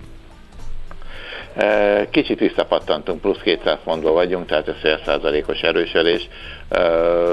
Kicsit 2.10 2.38
visszapattantunk, 2.38 3.20
plusz 3.20 3.40
200 3.42 3.78
pontban 3.84 4.12
vagyunk, 4.12 4.46
tehát 4.46 4.68
ez 4.68 4.74
fél 4.80 5.00
százalékos 5.04 5.60
erősödés. 5.60 6.28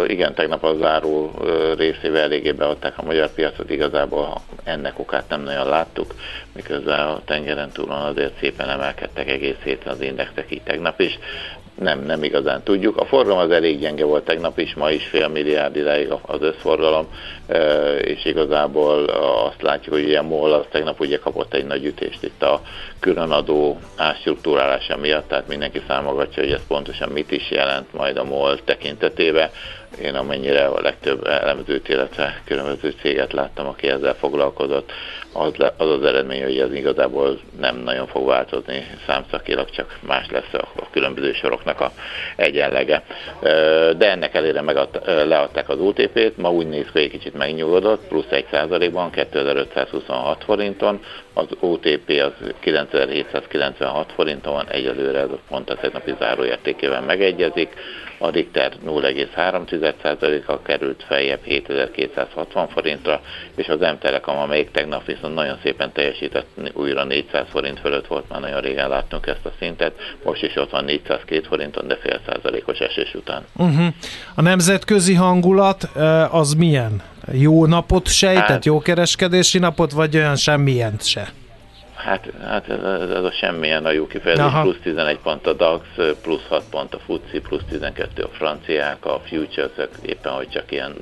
Igen, 0.07 0.33
tegnap 0.33 0.63
a 0.63 0.75
záró 0.75 1.31
részével 1.77 2.21
eléggé 2.21 2.51
beadták 2.51 2.93
a 2.97 3.03
magyar 3.03 3.29
piacot, 3.33 3.69
igazából 3.69 4.41
ennek 4.63 4.99
okát 4.99 5.29
nem 5.29 5.41
nagyon 5.41 5.69
láttuk, 5.69 6.15
miközben 6.55 6.99
a 6.99 7.21
tengeren 7.25 7.69
túlon 7.69 8.01
azért 8.01 8.39
szépen 8.39 8.69
emelkedtek 8.69 9.29
egész 9.29 9.59
héten 9.63 9.93
az 9.93 10.01
indexek 10.01 10.51
így 10.51 10.63
tegnap 10.63 10.99
is 10.99 11.19
nem, 11.79 11.99
nem 12.05 12.23
igazán 12.23 12.63
tudjuk. 12.63 12.97
A 12.97 13.05
forgalom 13.05 13.39
az 13.39 13.51
elég 13.51 13.79
gyenge 13.79 14.05
volt 14.05 14.23
tegnap 14.23 14.59
is, 14.59 14.73
ma 14.73 14.91
is 14.91 15.05
fél 15.05 15.27
milliárd 15.27 15.75
ideig 15.75 16.11
az 16.21 16.41
összforgalom, 16.41 17.07
és 18.01 18.25
igazából 18.25 19.03
azt 19.45 19.61
látjuk, 19.61 19.95
hogy 19.95 20.07
ilyen 20.07 20.25
MOL 20.25 20.53
az 20.53 20.65
tegnap 20.71 20.99
ugye 20.99 21.17
kapott 21.17 21.53
egy 21.53 21.65
nagy 21.65 21.85
ütést 21.85 22.23
itt 22.23 22.43
a 22.43 22.61
különadó 22.99 23.79
ástruktúrálása 23.97 24.97
miatt, 24.97 25.27
tehát 25.27 25.47
mindenki 25.47 25.81
számogatja, 25.87 26.43
hogy 26.43 26.51
ez 26.51 26.67
pontosan 26.67 27.09
mit 27.09 27.31
is 27.31 27.51
jelent 27.51 27.93
majd 27.93 28.17
a 28.17 28.23
MOL 28.23 28.63
tekintetében 28.63 29.49
én 30.01 30.15
amennyire 30.15 30.65
a 30.65 30.81
legtöbb 30.81 31.27
elemzőt, 31.27 31.89
illetve 31.89 32.41
különböző 32.45 32.93
céget 33.01 33.33
láttam, 33.33 33.67
aki 33.67 33.87
ezzel 33.87 34.13
foglalkozott, 34.13 34.91
az, 35.33 35.55
le, 35.55 35.73
az 35.77 35.89
az 35.89 36.03
eredmény, 36.03 36.43
hogy 36.43 36.57
ez 36.59 36.73
igazából 36.73 37.39
nem 37.59 37.75
nagyon 37.75 38.07
fog 38.07 38.27
változni 38.27 38.87
számszakilag, 39.05 39.69
csak 39.69 39.97
más 40.01 40.25
lesz 40.31 40.53
a, 40.53 40.67
a 40.75 40.89
különböző 40.91 41.33
soroknak 41.33 41.81
a 41.81 41.91
egyenlege. 42.35 43.03
De 43.97 44.11
ennek 44.11 44.35
elére 44.35 44.61
megad, 44.61 45.01
leadták 45.05 45.69
az 45.69 45.79
UTP-t, 45.79 46.37
ma 46.37 46.51
úgy 46.51 46.67
néz 46.67 46.85
ki, 46.93 46.99
hogy 46.99 47.09
kicsit 47.09 47.33
megnyugodott, 47.33 48.07
plusz 48.07 48.29
1 48.29 48.45
százalékban, 48.51 49.09
2526 49.11 50.43
forinton, 50.43 50.99
az 51.33 51.47
OTP 51.59 52.09
az 52.09 52.51
9796 52.59 54.11
forinton 54.11 54.53
van, 54.53 54.67
egyelőre 54.69 55.19
ez 55.19 55.29
a 55.29 55.39
pont 55.49 55.69
a 55.69 55.75
tegnapi 55.75 56.13
záróértékével 56.19 57.01
megegyezik, 57.01 57.73
a 58.19 58.29
Richter 58.29 58.73
0,3%-kal 58.85 60.61
került 60.61 61.03
feljebb 61.07 61.39
7260 61.43 62.67
forintra, 62.67 63.21
és 63.55 63.67
az 63.67 63.79
M-Telekom, 63.79 64.37
amelyik 64.37 64.71
tegnap 64.71 65.05
viszont 65.05 65.33
nagyon 65.33 65.57
szépen 65.63 65.91
teljesített, 65.91 66.47
újra 66.73 67.03
400 67.03 67.45
forint 67.49 67.79
fölött 67.79 68.07
volt, 68.07 68.29
már 68.29 68.39
nagyon 68.39 68.61
régen 68.61 68.89
láttunk 68.89 69.27
ezt 69.27 69.45
a 69.45 69.51
szintet, 69.59 69.93
most 70.23 70.43
is 70.43 70.55
ott 70.55 70.71
van 70.71 70.83
402 70.83 71.45
forinton, 71.47 71.87
de 71.87 71.95
fél 71.95 72.19
százalékos 72.27 72.79
esés 72.79 73.13
után. 73.13 73.45
Uh-huh. 73.55 73.87
A 74.35 74.41
nemzetközi 74.41 75.13
hangulat 75.13 75.83
az 76.31 76.53
milyen? 76.53 77.01
Jó 77.31 77.65
napot 77.65 78.07
sejtett, 78.07 78.47
hát, 78.47 78.65
jó 78.65 78.79
kereskedési 78.79 79.59
napot, 79.59 79.91
vagy 79.91 80.15
olyan 80.15 80.35
semmilyen 80.35 80.95
se? 80.99 81.27
Hát, 81.99 82.29
hát 82.41 82.69
ez, 82.69 83.09
ez 83.09 83.23
a 83.23 83.31
semmilyen 83.31 83.85
a 83.85 83.91
jó 83.91 84.07
kifejezés, 84.07 84.45
Aha. 84.45 84.61
plusz 84.61 84.79
11 84.83 85.17
pont 85.17 85.47
a 85.47 85.53
DAX, 85.53 85.85
plusz 86.21 86.47
6 86.47 86.63
pont 86.69 86.93
a 86.93 86.99
FUCI, 86.99 87.39
plusz 87.39 87.63
12 87.69 88.23
a 88.23 88.27
franciák, 88.27 89.05
a 89.05 89.21
futures 89.25 89.71
éppen, 90.01 90.31
hogy 90.31 90.49
csak 90.49 90.71
ilyen 90.71 90.95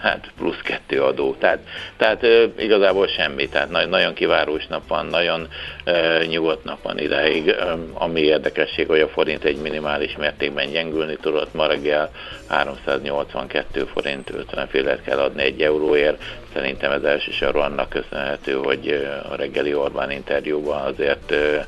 hát 0.00 0.30
plusz 0.36 0.60
kettő 0.62 1.02
adó. 1.02 1.36
Tehát, 1.38 1.58
tehát 1.96 2.26
igazából 2.58 3.06
semmi, 3.06 3.48
tehát 3.48 3.70
nagyon, 3.70 3.88
nagyon 3.88 4.14
kivárós 4.14 4.66
nap 4.66 4.88
van, 4.88 5.06
nagyon 5.06 5.48
e, 5.84 6.24
nyugodt 6.24 6.64
nap 6.64 6.82
van 6.82 6.98
ideig. 6.98 7.48
E, 7.48 7.76
ami 7.94 8.20
érdekesség, 8.20 8.86
hogy 8.86 9.00
a 9.00 9.08
forint 9.08 9.44
egy 9.44 9.56
minimális 9.56 10.16
mértékben 10.16 10.70
gyengülni 10.70 11.16
tudott, 11.20 11.54
ma 11.54 11.66
reggel 11.66 12.10
382 12.48 13.84
forint 13.84 14.30
50 14.30 14.66
félet 14.66 15.02
kell 15.02 15.18
adni 15.18 15.42
egy 15.42 15.62
euróért. 15.62 16.22
Szerintem 16.52 16.92
ez 16.92 17.02
elsősorban 17.02 17.70
annak 17.70 17.88
köszönhető, 17.88 18.52
hogy 18.52 19.08
a 19.30 19.34
reggeli 19.34 19.74
Orbán 19.74 20.10
interjúban 20.10 20.80
azért 20.80 21.32
e, 21.32 21.66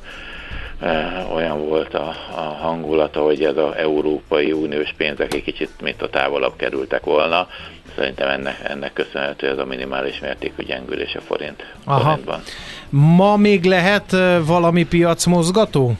olyan 1.34 1.68
volt 1.68 1.94
a, 1.94 2.08
a 2.34 2.40
hangulata, 2.40 3.20
hogy 3.20 3.44
ez 3.44 3.56
az 3.56 3.74
Európai 3.76 4.52
Uniós 4.52 4.92
pénzek 4.96 5.34
egy 5.34 5.42
kicsit, 5.42 5.70
mint 5.82 6.02
a 6.02 6.08
távolabb 6.08 6.56
kerültek 6.56 7.04
volna. 7.04 7.48
Szerintem 7.96 8.28
ennek, 8.28 8.60
ennek 8.64 8.92
köszönhető 8.92 9.48
ez 9.48 9.58
a 9.58 9.64
minimális 9.64 10.20
mértékű 10.20 10.64
gyengülés 10.64 11.14
a 11.14 11.20
forint, 11.20 11.74
Aha. 11.84 12.00
forintban. 12.00 12.42
Ma 12.88 13.36
még 13.36 13.64
lehet 13.64 14.16
valami 14.46 14.84
piacmozgató? 14.84 15.92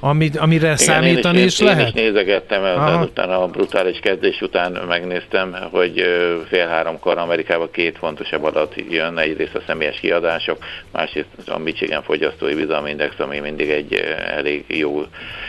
Amit, 0.00 0.36
amire 0.36 0.64
Igen, 0.64 0.76
számítani 0.76 1.38
én 1.38 1.46
is, 1.46 1.52
is 1.52 1.60
lehet? 1.60 1.80
Én 1.80 1.86
is 1.86 1.92
nézegettem, 1.92 3.02
utána 3.02 3.42
a 3.42 3.46
brutális 3.46 3.98
kezdés 3.98 4.40
után 4.40 4.72
megnéztem, 4.88 5.56
hogy 5.70 6.04
fél 6.48 6.66
háromkor 6.66 7.18
Amerikában 7.18 7.70
két 7.70 7.98
fontosabb 7.98 8.44
adat 8.44 8.74
jön, 8.90 9.18
egyrészt 9.18 9.54
a 9.54 9.62
személyes 9.66 10.00
kiadások, 10.00 10.58
másrészt 10.92 11.28
a 11.46 11.58
Michigan 11.58 12.02
fogyasztói 12.02 12.54
bizalmindex, 12.54 13.18
ami 13.18 13.38
mindig 13.38 13.70
egy 13.70 13.94
elég 14.26 14.64
jó 14.68 15.02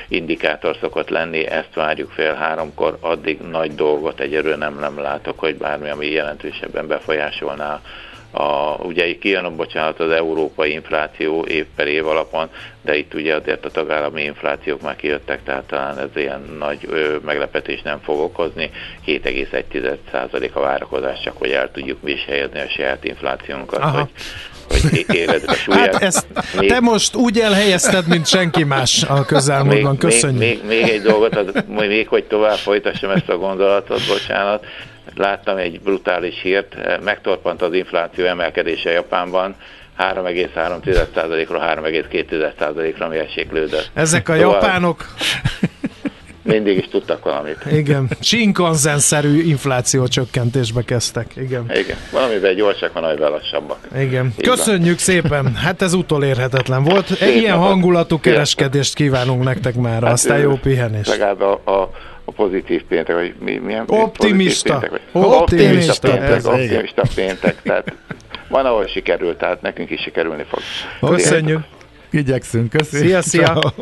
indikátor 0.08 0.78
szokott 0.82 1.10
lenni, 1.10 1.48
ezt 1.48 1.74
várjuk 1.74 2.12
fél 2.12 2.34
háromkor, 2.34 2.98
addig 3.00 3.40
nagy 3.52 3.76
dolgot 3.76 4.20
egyelőre 4.20 4.56
nem, 4.56 4.80
nem 4.80 5.00
látok, 5.00 5.40
hogy 5.40 5.56
bármi, 5.56 5.90
ami 5.90 6.06
jelentősebben 6.06 6.88
befolyásolná 6.88 7.82
a, 8.32 8.76
ugye 8.82 9.18
kijön 9.18 9.46
a 9.46 9.56
bocsánat 9.56 10.00
az 10.00 10.12
európai 10.12 10.72
infláció 10.72 11.42
év 11.44 11.66
per 11.76 11.88
év 11.88 12.08
alapon, 12.08 12.50
de 12.82 12.98
itt 12.98 13.14
ugye 13.14 13.36
azért 13.36 13.66
a 13.66 13.70
tagállami 13.70 14.24
inflációk 14.24 14.82
már 14.82 14.96
kijöttek, 14.96 15.44
tehát 15.44 15.64
talán 15.64 16.00
ez 16.00 16.10
ilyen 16.16 16.56
nagy 16.60 16.80
ö, 16.90 17.16
meglepetés 17.26 17.82
nem 17.82 18.00
fog 18.04 18.20
okozni. 18.20 18.70
7,1% 19.06 20.52
a 20.54 20.60
várakozás, 20.60 21.22
csak 21.24 21.38
hogy 21.38 21.52
el 21.52 21.72
tudjuk 21.72 22.02
mi 22.02 22.12
is 22.12 22.26
helyezni 22.26 22.60
a 22.60 22.70
saját 22.70 23.04
inflációnkat, 23.04 23.80
Aha. 23.80 23.98
hogy 23.98 24.10
hogy 24.82 25.06
életbe 25.16 25.54
súlyát. 25.54 25.94
Hát 25.94 26.04
ezt 26.04 26.28
még, 26.60 26.70
te 26.70 26.80
most 26.80 27.16
úgy 27.16 27.40
elhelyezted, 27.40 28.08
mint 28.08 28.28
senki 28.28 28.64
más 28.64 29.04
a 29.04 29.26
közelmúltban. 29.26 29.98
Köszönjük. 29.98 30.40
Még, 30.40 30.64
még, 30.64 30.82
még 30.82 30.90
egy 30.90 31.02
dolgot, 31.02 31.36
az, 31.36 31.64
még 31.68 32.08
hogy 32.08 32.24
tovább 32.24 32.58
folytassam 32.58 33.10
ezt 33.10 33.30
a 33.30 33.38
gondolatot, 33.38 34.02
bocsánat 34.08 34.66
láttam 35.16 35.58
egy 35.58 35.82
brutális 35.82 36.42
hírt, 36.42 37.02
megtorpant 37.04 37.62
az 37.62 37.74
infláció 37.74 38.26
emelkedése 38.26 38.92
Japánban, 38.92 39.56
3,3%-ról 39.98 41.60
3,2%-ra 41.60 43.08
mérséklődött. 43.08 43.90
Ezek 43.94 44.30
a 44.30 44.36
szóval 44.36 44.54
japánok 44.54 45.06
mindig 46.50 46.78
is 46.78 46.88
tudtak 46.88 47.24
valamit. 47.24 47.58
Igen, 47.72 48.10
Shinkansen-szerű 48.20 49.42
infláció 49.44 50.08
csökkentésbe 50.08 50.82
kezdtek. 50.84 51.32
Igen. 51.36 51.72
Igen, 51.74 51.98
valamivel 52.12 52.54
gyorsak, 52.54 52.94
valamivel 52.94 53.30
lassabbak. 53.30 53.78
Igen. 53.98 54.34
Így 54.40 54.48
Köszönjük 54.48 54.86
van. 54.86 54.98
szépen, 54.98 55.56
hát 55.56 55.82
ez 55.82 55.94
utolérhetetlen 55.94 56.84
volt. 56.84 57.06
Szép 57.08 57.36
Ilyen 57.36 57.56
napot. 57.56 57.68
hangulatú 57.68 58.20
kereskedést 58.20 58.94
kívánunk 58.94 59.44
nektek 59.44 59.76
már, 59.76 60.04
hát 60.04 60.12
aztán 60.12 60.40
jó 60.40 60.54
pihenést. 60.56 61.10
Legalább 61.10 61.42
a, 61.42 61.52
a 61.52 61.90
a 62.30 62.32
pozitív 62.32 62.84
péntek, 62.84 63.16
vagy 63.16 63.36
mi, 63.40 63.58
milyen 63.58 63.84
optimista. 63.88 64.78
Péntek, 64.78 64.90
vagy 64.90 65.24
optimista, 65.24 66.08
optimista 66.08 66.10
péntek, 66.10 66.46
optimista 66.46 67.04
péntek, 67.16 67.62
tehát 67.62 67.94
van, 68.48 68.66
ahol 68.66 68.88
sikerült, 68.88 69.38
tehát 69.38 69.62
nekünk 69.62 69.90
is 69.90 70.02
sikerülni 70.02 70.46
fog. 70.50 70.60
Köszönjük. 71.10 71.60
Igyekszünk, 72.12 72.70
köszönjük. 72.70 73.08
Szia, 73.08 73.22
szia. 73.22 73.74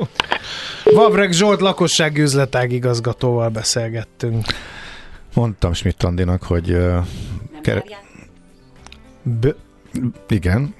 Vavreg 0.84 1.32
Zsolt 1.32 1.62
lakossági 1.62 2.22
üzletág 2.22 2.72
igazgatóval 2.72 3.50
beszélgettünk. 3.50 4.46
Mondtam 5.34 5.74
Schmidt 5.74 6.04
Andinak, 6.04 6.44
hogy 6.44 6.72
uh, 6.72 6.98
kere... 7.62 7.84
B- 9.22 9.56
igen. 10.28 10.76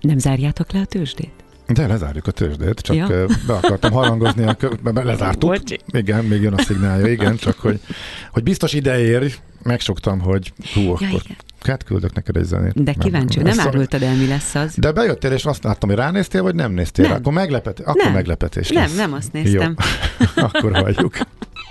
Nem 0.00 0.18
zárjátok 0.18 0.72
le 0.72 0.80
a 0.80 0.84
tőzsdét? 0.84 1.35
De 1.66 1.86
lezárjuk 1.86 2.26
a 2.26 2.30
tőzsdét, 2.30 2.80
csak 2.80 2.96
ja. 2.96 3.26
be 3.46 3.52
akartam 3.52 3.92
harangozni, 3.92 4.44
a 4.44 4.54
kö... 4.54 4.68
lezártuk. 4.92 5.50
Bocsi. 5.50 5.80
Igen, 5.86 6.24
még 6.24 6.42
jön 6.42 6.52
a 6.52 6.62
szignálja, 6.62 7.06
igen, 7.06 7.36
csak 7.36 7.58
hogy, 7.58 7.80
hogy 8.30 8.42
biztos 8.42 8.72
ide 8.72 8.98
ér, 8.98 9.34
megsoktam, 9.62 10.20
hogy 10.20 10.52
hú, 10.74 10.80
ja, 10.80 10.92
akkor 10.92 11.06
igen. 11.08 11.36
Hát 11.60 11.84
küldök 11.84 12.14
neked 12.14 12.36
egy 12.36 12.44
zenét. 12.44 12.82
De 12.84 12.92
kíváncsi, 12.92 13.40
nem, 13.42 13.54
nem 13.56 13.66
árultad 13.66 14.02
el, 14.02 14.14
mi 14.14 14.26
lesz 14.26 14.54
az. 14.54 14.74
De 14.76 14.92
bejöttél, 14.92 15.32
és 15.32 15.44
azt 15.44 15.64
láttam, 15.64 15.88
hogy 15.88 15.98
ránéztél, 15.98 16.42
vagy 16.42 16.54
nem 16.54 16.72
néztél? 16.72 17.06
Nem. 17.06 17.16
Akkor, 17.16 17.32
meglepet, 17.32 17.80
akkor 17.80 18.04
nem. 18.04 18.12
meglepetés 18.12 18.70
lesz. 18.70 18.88
Nem, 18.88 18.96
nem 18.96 19.12
azt 19.12 19.32
néztem. 19.32 19.76
Jó. 20.18 20.26
akkor 20.44 20.72
hagyjuk. 20.76 21.16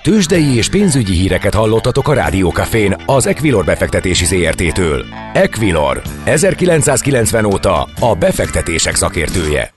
Tőzsdei 0.03 0.55
és 0.55 0.69
pénzügyi 0.69 1.13
híreket 1.13 1.53
hallottatok 1.53 2.07
a 2.07 2.13
Rádiókafén 2.13 2.95
az 3.05 3.25
Equilor 3.25 3.65
befektetési 3.65 4.25
ZRT-től. 4.25 5.05
Equilor, 5.33 6.01
1990 6.23 7.45
óta 7.45 7.87
a 7.99 8.15
befektetések 8.15 8.95
szakértője. 8.95 9.73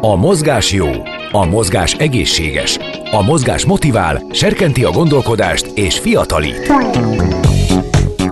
A 0.00 0.16
mozgás 0.16 0.72
jó, 0.72 0.88
a 1.32 1.44
mozgás 1.46 1.94
egészséges, 1.94 2.78
a 3.10 3.22
mozgás 3.22 3.64
motivál, 3.64 4.22
serkenti 4.32 4.84
a 4.84 4.90
gondolkodást 4.90 5.66
és 5.74 5.98
fiatalít. 5.98 6.72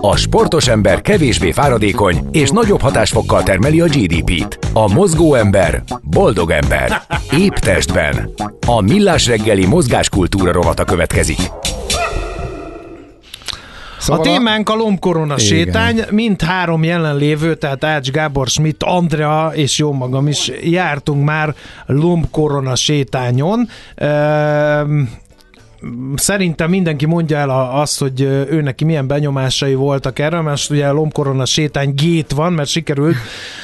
A 0.03 0.15
sportos 0.15 0.67
ember 0.67 1.01
kevésbé 1.01 1.51
fáradékony 1.51 2.27
és 2.31 2.49
nagyobb 2.49 2.81
hatásfokkal 2.81 3.43
termeli 3.43 3.81
a 3.81 3.85
GDP-t. 3.85 4.59
A 4.73 4.93
mozgó 4.93 5.33
ember 5.33 5.83
boldog 6.01 6.51
ember. 6.51 7.01
Épp 7.37 7.53
testben. 7.53 8.29
A 8.67 8.81
millás 8.81 9.27
reggeli 9.27 9.65
mozgáskultúra 9.65 10.51
rovata 10.51 10.83
következik. 10.83 11.39
Szóval 13.97 14.21
a 14.21 14.23
témánk 14.23 14.69
a 14.69 14.75
lombkorona 14.75 15.35
igen. 15.37 15.45
sétány, 15.45 16.01
mind 16.09 16.41
három 16.41 16.83
jelenlévő, 16.83 17.55
tehát 17.55 17.83
Ács 17.83 18.11
Gábor, 18.11 18.47
Schmidt, 18.47 18.83
Andrea 18.83 19.51
és 19.53 19.77
jó 19.77 19.93
magam 19.93 20.27
is 20.27 20.51
jártunk 20.63 21.23
már 21.23 21.55
lombkorona 21.85 22.75
sétányon. 22.75 23.67
Ehm, 23.95 25.01
szerintem 26.15 26.69
mindenki 26.69 27.05
mondja 27.05 27.37
el 27.37 27.49
azt, 27.49 27.99
hogy 27.99 28.21
ő 28.21 28.61
neki 28.61 28.85
milyen 28.85 29.07
benyomásai 29.07 29.73
voltak 29.73 30.19
erről, 30.19 30.41
mert 30.41 30.69
ugye 30.69 30.87
a 30.87 30.93
lombkorona 30.93 31.45
sétány 31.45 31.93
gét 31.93 32.31
van, 32.31 32.53
mert 32.53 32.69
sikerült, 32.69 33.15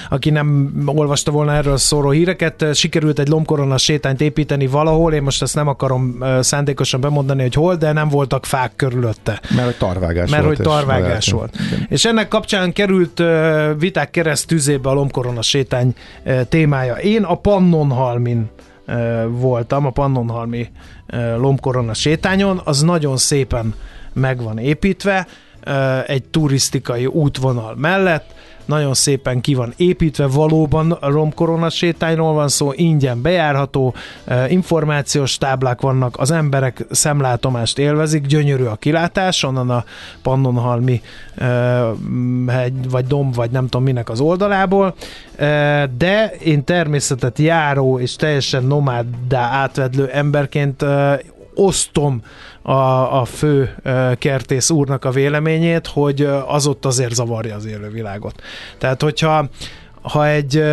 aki 0.10 0.30
nem 0.30 0.71
olvasta 0.86 1.32
volna 1.32 1.53
erről 1.53 1.77
szóró 1.77 2.10
híreket, 2.10 2.65
sikerült 2.73 3.19
egy 3.19 3.27
lombkorona 3.27 3.77
sétányt 3.77 4.21
építeni 4.21 4.67
valahol, 4.67 5.13
én 5.13 5.21
most 5.21 5.41
ezt 5.41 5.56
nem 5.56 5.67
akarom 5.67 6.23
szándékosan 6.39 7.01
bemondani, 7.01 7.41
hogy 7.41 7.53
hol, 7.53 7.75
de 7.75 7.91
nem 7.91 8.10
voltak 8.10 8.45
fák 8.45 8.71
körülötte. 8.75 9.41
Mert 9.56 9.65
hogy 9.65 9.77
tarvágás 9.77 10.30
mert, 10.30 10.43
volt. 10.43 10.56
hogy 10.58 10.65
tarvágás 10.65 11.32
volt. 11.32 11.56
Igen. 11.67 11.86
És 11.89 12.06
ennek 12.06 12.27
kapcsán 12.27 12.73
került 12.73 13.23
viták 13.80 14.12
kereszt 14.12 14.47
tüzébe 14.47 14.89
a 14.89 14.93
lombkorona 14.93 15.41
sétány 15.41 15.95
témája. 16.49 16.93
Én 16.95 17.23
a 17.23 17.36
Pannonhalmin 17.36 18.49
voltam, 19.30 19.86
a 19.86 19.89
Pannonhalmi 19.89 20.69
lombkorona 21.38 21.93
sétányon, 21.93 22.62
az 22.63 22.82
nagyon 22.82 23.17
szépen 23.17 23.73
meg 24.13 24.41
van 24.41 24.58
építve, 24.58 25.28
egy 26.06 26.23
turisztikai 26.23 27.06
útvonal 27.06 27.76
mellett, 27.76 28.36
nagyon 28.67 28.93
szépen 28.93 29.41
ki 29.41 29.53
van 29.53 29.73
építve, 29.77 30.27
valóban 30.27 30.97
romkorona 31.01 31.69
sétányról 31.69 32.34
van 32.34 32.47
szó, 32.47 32.71
ingyen 32.73 33.21
bejárható, 33.21 33.93
információs 34.47 35.38
táblák 35.38 35.82
vannak, 35.82 36.19
az 36.19 36.32
emberek 36.32 36.86
szemlátomást 36.91 37.80
élvezik, 37.80 38.25
gyönyörű 38.25 38.63
a 38.63 38.75
kilátás, 38.75 39.43
onnan 39.43 39.69
a 39.69 39.84
Pannonhalmi 40.21 41.01
hegy, 42.47 42.89
vagy 42.89 43.06
domb, 43.06 43.36
vagy 43.36 43.51
nem 43.51 43.63
tudom 43.63 43.84
minek 43.84 44.10
az 44.10 44.19
oldalából, 44.19 44.95
de 45.97 46.32
én 46.43 46.63
természetet 46.63 47.39
járó 47.39 47.99
és 47.99 48.15
teljesen 48.15 48.63
nomáddá 48.63 49.41
átvedlő 49.41 50.10
emberként 50.12 50.86
osztom 51.53 52.21
a, 52.67 53.19
a 53.19 53.25
fő 53.25 53.75
kertész 54.19 54.69
úrnak 54.69 55.06
a 55.06 55.12
véleményét, 55.12 55.88
hogy 55.88 56.21
az 56.47 56.67
ott 56.67 56.86
azért 56.86 57.13
zavarja 57.13 57.56
az 57.56 57.65
élővilágot. 57.65 58.41
Tehát, 58.77 59.01
hogyha 59.01 59.49
ha 60.01 60.27
egy 60.27 60.63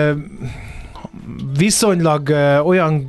viszonylag 1.58 2.28
olyan 2.64 3.04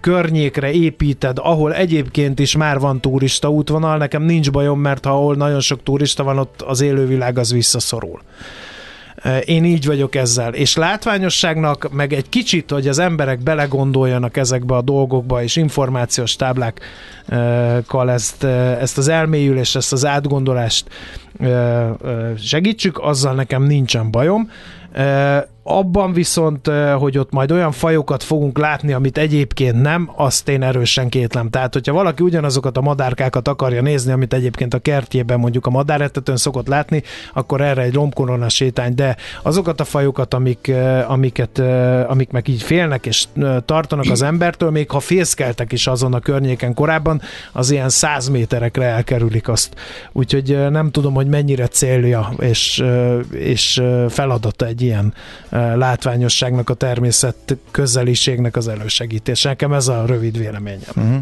környékre 0.00 0.72
építed, 0.72 1.38
ahol 1.38 1.74
egyébként 1.74 2.38
is 2.38 2.56
már 2.56 2.78
van 2.78 3.00
turista 3.00 3.50
útvonal, 3.50 3.96
nekem 3.96 4.22
nincs 4.22 4.50
bajom, 4.50 4.80
mert 4.80 5.04
ha 5.04 5.10
ahol 5.10 5.34
nagyon 5.34 5.60
sok 5.60 5.82
turista 5.82 6.22
van, 6.22 6.38
ott 6.38 6.62
az 6.62 6.80
élővilág 6.80 7.38
az 7.38 7.52
visszaszorul. 7.52 8.20
Én 9.44 9.64
így 9.64 9.86
vagyok 9.86 10.14
ezzel. 10.14 10.54
És 10.54 10.76
látványosságnak, 10.76 11.92
meg 11.92 12.12
egy 12.12 12.28
kicsit, 12.28 12.70
hogy 12.70 12.88
az 12.88 12.98
emberek 12.98 13.42
belegondoljanak 13.42 14.36
ezekbe 14.36 14.74
a 14.74 14.82
dolgokba, 14.82 15.42
és 15.42 15.56
információs 15.56 16.36
táblákkal 16.36 18.10
ezt, 18.10 18.44
ezt 18.80 18.98
az 18.98 19.08
elmélyülést, 19.08 19.76
ezt 19.76 19.92
az 19.92 20.04
átgondolást 20.04 20.86
segítsük, 22.38 22.98
azzal 22.98 23.34
nekem 23.34 23.62
nincsen 23.62 24.10
bajom. 24.10 24.50
Abban 25.72 26.12
viszont, 26.12 26.70
hogy 26.98 27.18
ott 27.18 27.32
majd 27.32 27.50
olyan 27.50 27.72
fajokat 27.72 28.22
fogunk 28.22 28.58
látni, 28.58 28.92
amit 28.92 29.18
egyébként 29.18 29.82
nem, 29.82 30.10
azt 30.16 30.48
én 30.48 30.62
erősen 30.62 31.08
kétlem. 31.08 31.50
Tehát, 31.50 31.72
hogyha 31.72 31.92
valaki 31.92 32.22
ugyanazokat 32.22 32.76
a 32.76 32.80
madárkákat 32.80 33.48
akarja 33.48 33.82
nézni, 33.82 34.12
amit 34.12 34.32
egyébként 34.32 34.74
a 34.74 34.78
kertjében 34.78 35.38
mondjuk 35.38 35.66
a 35.66 35.70
madáretetőn 35.70 36.36
szokott 36.36 36.66
látni, 36.68 37.02
akkor 37.34 37.60
erre 37.60 37.82
egy 37.82 37.94
lombkorona 37.94 38.48
sétány, 38.48 38.94
de 38.94 39.16
azokat 39.42 39.80
a 39.80 39.84
fajokat, 39.84 40.34
amik, 40.34 40.72
amiket, 41.06 41.58
amik 42.06 42.30
meg 42.30 42.48
így 42.48 42.62
félnek 42.62 43.06
és 43.06 43.24
tartanak 43.64 44.10
az 44.10 44.22
embertől, 44.22 44.70
még 44.70 44.90
ha 44.90 45.00
fészkeltek 45.00 45.72
is 45.72 45.86
azon 45.86 46.14
a 46.14 46.20
környéken 46.20 46.74
korábban, 46.74 47.20
az 47.52 47.70
ilyen 47.70 47.88
száz 47.88 48.28
méterekre 48.28 48.84
elkerülik 48.84 49.48
azt. 49.48 49.74
Úgyhogy 50.12 50.70
nem 50.70 50.90
tudom, 50.90 51.14
hogy 51.14 51.26
mennyire 51.26 51.66
célja 51.66 52.32
és, 52.38 52.84
és 53.30 53.82
feladata 54.08 54.66
egy 54.66 54.82
ilyen 54.82 55.14
látványosságnak, 55.76 56.70
a 56.70 56.74
természet 56.74 57.56
közeliségnek 57.70 58.56
az 58.56 58.68
elősegítése. 58.68 59.48
Nekem 59.48 59.72
ez 59.72 59.88
a 59.88 60.04
rövid 60.06 60.38
véleményem. 60.38 60.80
Uh-huh. 60.96 61.16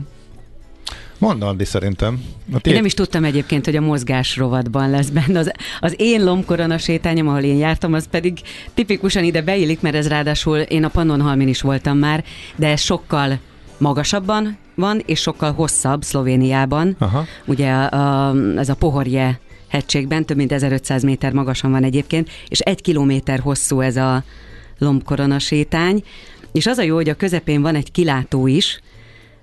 Mondd, 1.18 1.42
Andi, 1.42 1.64
szerintem. 1.64 2.24
A 2.53 2.59
Én 2.62 2.74
nem 2.74 2.85
is 2.85 2.94
tudtam 2.94 3.24
egyébként, 3.24 3.64
hogy 3.64 3.77
a 3.77 3.81
mozgás 3.81 4.37
rovatban 4.37 4.90
lesz 4.90 5.09
benne. 5.09 5.38
Az, 5.38 5.53
az 5.81 5.94
én 5.96 6.24
lombkorona 6.24 6.79
sétányom, 6.79 7.29
ahol 7.29 7.40
én 7.40 7.57
jártam, 7.57 7.92
az 7.92 8.09
pedig 8.11 8.40
tipikusan 8.74 9.24
ide 9.24 9.42
beillik, 9.42 9.81
mert 9.81 9.94
ez 9.94 10.09
ráadásul 10.09 10.59
én 10.59 10.85
a 10.85 10.88
Pannonhalmin 10.88 11.48
is 11.48 11.61
voltam 11.61 11.98
már, 11.98 12.24
de 12.57 12.68
ez 12.68 12.81
sokkal 12.81 13.38
magasabban 13.79 14.57
van, 14.74 15.03
és 15.07 15.20
sokkal 15.20 15.53
hosszabb 15.53 16.03
Szlovéniában. 16.03 16.96
Aha. 16.98 17.24
Ugye 17.44 17.72
a, 17.72 18.29
a, 18.29 18.35
ez 18.57 18.68
a 18.68 18.74
Pohorje 18.74 19.40
hegységben, 19.68 20.24
több 20.24 20.37
mint 20.37 20.52
1500 20.52 21.02
méter 21.02 21.33
magasan 21.33 21.70
van 21.70 21.85
egyébként, 21.85 22.31
és 22.48 22.59
egy 22.59 22.81
kilométer 22.81 23.38
hosszú 23.38 23.81
ez 23.81 23.96
a 23.96 24.24
lombkorona 24.78 25.38
sétány, 25.38 26.02
és 26.52 26.66
az 26.66 26.78
a 26.78 26.83
jó, 26.83 26.94
hogy 26.94 27.09
a 27.09 27.14
közepén 27.14 27.62
van 27.62 27.74
egy 27.74 27.92
kilátó 27.92 28.46
is, 28.46 28.81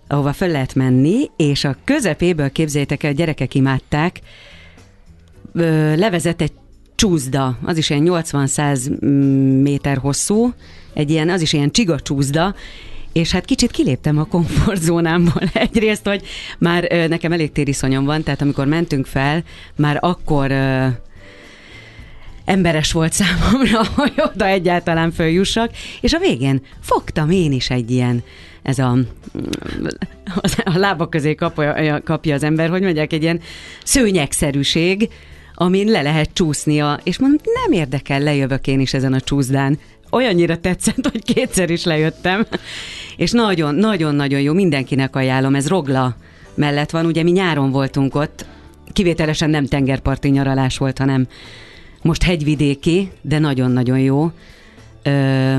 ahova 0.08 0.34
fel 0.34 0.50
lehet 0.50 0.76
menni, 0.76 1.30
és 1.38 1.64
a 1.64 1.78
közepéből 1.84 2.52
képzeljétek 2.52 3.04
el, 3.04 3.14
gyerekek 3.14 3.54
imádták, 3.54 4.20
levezet 5.96 6.42
egy 6.42 6.52
csúszda, 6.96 7.58
az 7.64 7.78
is 7.78 7.90
ilyen 7.90 8.04
80-100 8.06 9.00
méter 9.62 9.98
hosszú, 9.98 10.54
egy 10.94 11.10
ilyen, 11.10 11.30
az 11.30 11.42
is 11.42 11.54
ilyen 11.54 11.72
csiga 11.72 12.00
csúszda, 12.00 12.56
és 13.16 13.32
hát 13.32 13.46
kicsit 13.46 13.72
kiléptem 13.72 14.18
a 14.18 14.26
komfortzónámból 14.26 15.42
egyrészt, 15.54 16.08
hogy 16.08 16.28
már 16.60 17.08
nekem 17.10 17.32
elég 17.32 17.52
tériszonyom 17.52 18.06
van, 18.06 18.24
tehát 18.24 18.42
amikor 18.42 18.68
mentünk 18.68 19.06
fel, 19.06 19.44
már 19.76 19.98
akkor 20.02 20.52
emberes 22.46 22.92
volt 22.92 23.14
számomra, 23.22 23.86
hogy 23.96 24.14
oda 24.34 24.46
egyáltalán 24.46 25.12
följussak, 25.12 25.72
és 26.02 26.14
a 26.14 26.20
végén 26.20 26.62
fogtam 26.82 27.30
én 27.30 27.52
is 27.52 27.70
egy 27.70 27.92
ilyen, 27.92 28.24
ez 28.62 28.80
a, 28.80 28.98
a 30.64 30.78
lábak 30.78 31.10
közé 31.10 31.36
kapja, 31.36 32.02
kapja 32.04 32.34
az 32.34 32.44
ember, 32.44 32.70
hogy 32.70 32.82
mondják, 32.82 33.14
egy 33.14 33.24
ilyen 33.24 33.42
szőnyegszerűség, 33.84 35.10
amin 35.54 35.88
le 35.88 36.02
lehet 36.02 36.30
csúsznia, 36.34 37.00
és 37.04 37.20
mondom, 37.20 37.40
nem 37.64 37.80
érdekel, 37.80 38.20
lejövök 38.20 38.68
én 38.68 38.80
is 38.80 38.94
ezen 38.94 39.14
a 39.14 39.22
csúszdán. 39.22 39.80
Olyannyira 40.10 40.58
tetszett, 40.58 41.10
hogy 41.12 41.24
kétszer 41.24 41.70
is 41.70 41.84
lejöttem. 41.84 42.46
És 43.18 43.32
nagyon-nagyon-nagyon 43.32 44.42
jó, 44.42 44.54
mindenkinek 44.54 45.16
ajánlom, 45.16 45.56
ez 45.56 45.68
Rogla 45.68 46.16
mellett 46.54 46.90
van, 46.90 47.06
ugye 47.06 47.24
mi 47.24 47.32
nyáron 47.32 47.72
voltunk 47.72 48.16
ott, 48.16 48.46
kivételesen 48.94 49.50
nem 49.50 49.66
tengerparti 49.66 50.30
nyaralás 50.30 50.78
volt, 50.78 50.98
hanem 50.98 51.28
most 52.02 52.24
hegyvidéki, 52.24 53.12
de 53.22 53.40
nagyon-nagyon 53.40 54.00
jó. 54.00 54.32
Ö, 55.04 55.56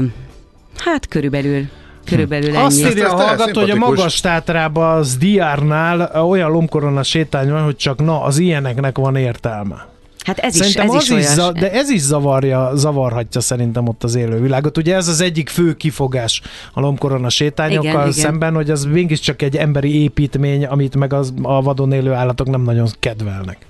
hát 0.76 1.09
körülbelül 1.09 1.68
Körülbelül 2.04 2.48
ennyi. 2.48 2.64
Azt 2.64 2.80
írja 2.80 3.12
a 3.12 3.16
hallgató, 3.16 3.61
hogy 3.61 3.70
a 3.70 3.76
magas 3.76 4.20
tátrában 4.20 4.96
az 4.96 5.16
diárnál 5.16 6.24
olyan 6.26 6.50
lomkorona 6.50 7.02
sétány 7.02 7.50
van, 7.50 7.62
hogy 7.62 7.76
csak 7.76 8.04
na, 8.04 8.22
az 8.22 8.38
ilyeneknek 8.38 8.98
van 8.98 9.16
értelme. 9.16 9.87
Hát 10.27 10.39
ez 10.39 10.57
szerintem 10.57 10.87
is, 10.89 10.95
ez 10.95 11.11
is, 11.11 11.25
is 11.25 11.25
za- 11.35 11.59
De 11.59 11.73
ez 11.73 11.89
is 11.91 12.01
zavarja, 12.01 12.71
zavarhatja 12.75 13.41
szerintem 13.41 13.89
ott 13.89 14.05
az 14.05 14.15
élővilágot. 14.15 14.77
Ugye 14.79 14.95
ez 14.95 15.09
az 15.09 15.21
egyik 15.21 15.49
fő 15.49 15.75
kifogás 15.75 16.43
a 16.73 16.81
lomkorona 16.81 17.29
sétányokkal 17.29 17.91
igen, 18.01 18.12
szemben, 18.12 18.37
igen. 18.49 18.55
hogy 18.55 18.71
az 18.71 18.85
mégiscsak 18.85 19.43
egy 19.43 19.57
emberi 19.57 20.03
építmény, 20.03 20.65
amit 20.65 20.97
meg 20.97 21.12
az, 21.12 21.35
a 21.43 21.62
vadon 21.62 21.93
élő 21.93 22.12
állatok 22.12 22.47
nem 22.49 22.62
nagyon 22.62 22.87
kedvelnek 22.99 23.67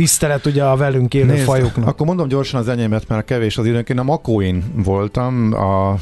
tisztelet 0.00 0.46
ugye 0.46 0.64
a 0.64 0.76
velünk 0.76 1.14
élő 1.14 1.32
Nézd, 1.32 1.44
fajoknak. 1.44 1.88
Akkor 1.88 2.06
mondom 2.06 2.28
gyorsan 2.28 2.60
az 2.60 2.68
enyémet, 2.68 3.08
mert 3.08 3.24
kevés 3.24 3.58
az 3.58 3.66
időnk. 3.66 3.88
Én 3.88 3.98
a 3.98 4.02
Makóin 4.02 4.64
voltam 4.76 5.54
a, 5.54 5.94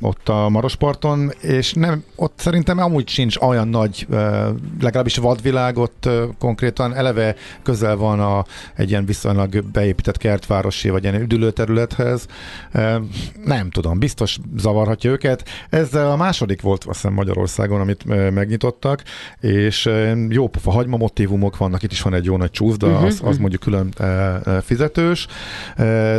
ott 0.00 0.28
a 0.28 0.48
Marosparton, 0.48 1.32
és 1.40 1.72
nem, 1.72 2.04
ott 2.16 2.32
szerintem 2.36 2.78
amúgy 2.78 3.08
sincs 3.08 3.36
olyan 3.36 3.68
nagy, 3.68 4.06
legalábbis 4.80 5.16
vadvilág, 5.16 5.78
ott 5.78 6.08
konkrétan 6.38 6.94
eleve 6.94 7.34
közel 7.62 7.96
van 7.96 8.20
a, 8.20 8.44
egy 8.74 8.90
ilyen 8.90 9.04
viszonylag 9.04 9.64
beépített 9.72 10.16
kertvárosi, 10.16 10.88
vagy 10.88 11.02
ilyen 11.02 11.20
üdülőterülethez. 11.20 12.26
Nem 13.44 13.70
tudom, 13.70 13.98
biztos 13.98 14.38
zavarhatja 14.56 15.10
őket. 15.10 15.44
Ez 15.70 15.94
a 15.94 16.16
második 16.16 16.60
volt 16.62 16.84
azt 16.84 17.00
hiszem 17.00 17.12
Magyarországon, 17.12 17.80
amit 17.80 18.04
megnyitottak, 18.34 19.02
és 19.40 19.90
jó 20.28 20.48
pofa 20.48 20.70
hagyma 20.70 20.96
motivumok 20.96 21.56
vannak, 21.56 21.82
itt 21.82 21.92
is 21.92 22.02
van 22.02 22.14
egy 22.14 22.24
jó 22.24 22.36
nagy 22.36 22.50
csúszda, 22.50 22.86
uh-huh 22.86 23.05
az, 23.06 23.20
az 23.22 23.38
mondjuk 23.38 23.62
külön 23.62 23.94
fizetős, 24.62 25.26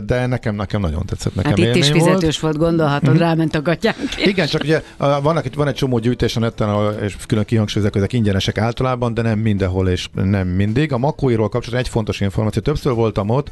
de 0.06 0.26
nekem, 0.26 0.56
nekem 0.56 0.82
nagyon 0.82 1.06
tetszett. 1.06 1.36
Nekem 1.36 1.52
hát 1.52 1.60
itt 1.60 1.76
is 1.76 1.90
fizetős 1.90 2.40
volt, 2.40 2.56
volt 2.56 2.70
gondolhatod, 2.70 3.08
uh-huh. 3.08 3.24
ráment 3.24 3.56
a 3.56 3.62
gatyánk. 3.62 3.98
Igen, 4.26 4.48
csak 4.48 4.64
ugye 4.64 4.84
vannak, 4.98 5.46
itt 5.46 5.54
van 5.54 5.68
egy 5.68 5.76
csomó 5.76 6.00
gyűjtés 6.00 6.36
a 6.36 6.40
neten, 6.40 7.00
és 7.02 7.16
külön 7.28 7.46
kihangsúlyozok, 7.46 7.96
ezek 7.96 8.14
ingyenesek 8.14 8.58
általában, 8.58 9.14
de 9.14 9.22
nem 9.22 9.40
mindenhol 9.40 9.90
és 9.90 10.08
nem 10.14 10.48
mindig. 10.48 10.94
A 10.94 10.98
Makóiról 10.98 11.50
kapcsolatban 11.50 11.80
egy 11.80 11.90
fontos 11.90 12.20
információ. 12.20 12.62
Többször 12.62 12.94
voltam 12.94 13.30
ott, 13.30 13.50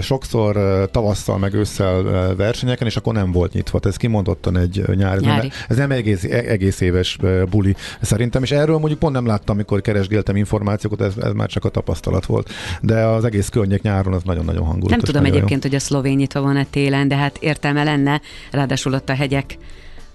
sokszor 0.00 0.56
tavasszal 0.90 1.38
meg 1.38 1.54
ősszel 1.54 2.02
versenyeken, 2.36 2.86
és 2.86 2.96
akkor 2.96 3.14
nem 3.14 3.32
volt 3.32 3.52
nyitva. 3.52 3.78
Ez 3.82 3.96
kimondottan 3.96 4.56
egy 4.56 4.84
nyári. 4.94 5.24
nyári. 5.24 5.50
Ez 5.68 5.76
nem 5.76 5.90
egész, 5.90 6.24
e, 6.24 6.36
egész 6.36 6.80
éves 6.80 7.18
buli 7.50 7.74
szerintem, 8.00 8.42
és 8.42 8.50
erről 8.50 8.78
mondjuk 8.78 8.98
pont 8.98 9.14
nem 9.14 9.26
láttam, 9.26 9.54
amikor 9.54 9.80
keresgéltem 9.80 10.36
információkat, 10.36 11.00
ez, 11.00 11.12
ez 11.22 11.32
már 11.32 11.48
csak 11.48 11.64
a 11.64 11.68
tapasztalat 11.68 12.26
volt 12.26 12.50
de 12.80 13.04
az 13.04 13.24
egész 13.24 13.48
környék 13.48 13.82
nyáron 13.82 14.12
az 14.12 14.22
nagyon-nagyon 14.22 14.64
hangulatos. 14.64 14.90
Nem 14.90 15.00
tudom 15.00 15.24
egyébként, 15.24 15.64
jó. 15.64 15.70
hogy 15.70 15.78
a 15.78 15.80
szlovén 15.80 16.16
nyitva 16.16 16.40
van-e 16.40 16.64
télen, 16.64 17.08
de 17.08 17.16
hát 17.16 17.36
értelme 17.40 17.84
lenne, 17.84 18.20
ráadásul 18.50 18.94
ott 18.94 19.08
a 19.08 19.14
hegyek 19.14 19.58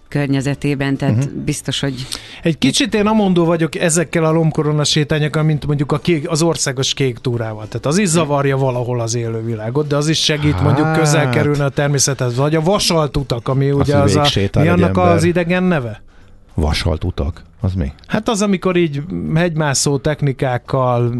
környezetében, 0.10 0.98
tehát 0.98 1.16
uh-huh. 1.16 1.34
biztos, 1.34 1.80
hogy... 1.80 2.08
Egy 2.44 2.58
kicsit 2.58 2.94
én 2.94 3.08
amondó 3.08 3.46
vagyok 3.46 3.76
ezekkel 3.76 4.24
a 4.24 4.32
lomkorona 4.32 4.84
sétányokkal, 4.84 5.44
mint 5.44 5.66
mondjuk 5.66 5.92
a 5.92 6.00
kék, 6.00 6.30
az 6.30 6.42
országos 6.42 6.94
kék 6.94 7.18
túrával. 7.18 7.68
Tehát 7.68 7.86
az 7.86 7.98
is 7.98 8.08
zavarja 8.08 8.58
valahol 8.58 9.00
az 9.00 9.16
élővilágot, 9.16 9.88
de 9.88 9.96
az 9.96 10.08
is 10.08 10.24
segít 10.24 10.54
hát. 10.54 10.64
mondjuk 10.64 10.94
közel 10.94 11.30
kerülni 11.30 11.60
a 11.60 11.70
természethez. 11.70 12.36
Vagy 12.36 12.56
a 12.56 12.62
vasalt 12.62 13.18
utak, 13.18 13.48
ami 13.48 13.72
ugye 13.72 13.96
az, 13.96 14.16
az 14.16 14.36
a... 14.54 14.60
Mi 14.60 14.68
annak 14.68 14.98
ember. 14.98 15.12
az 15.12 15.24
idegen 15.24 15.64
neve? 15.64 16.02
Vasalt 16.54 17.04
utak? 17.04 17.44
Az 17.62 17.74
mi? 17.74 17.92
Hát 18.08 18.30
az, 18.30 18.42
amikor 18.42 18.76
így 18.76 19.02
hegymászó 19.36 19.98
technikákkal, 19.98 21.16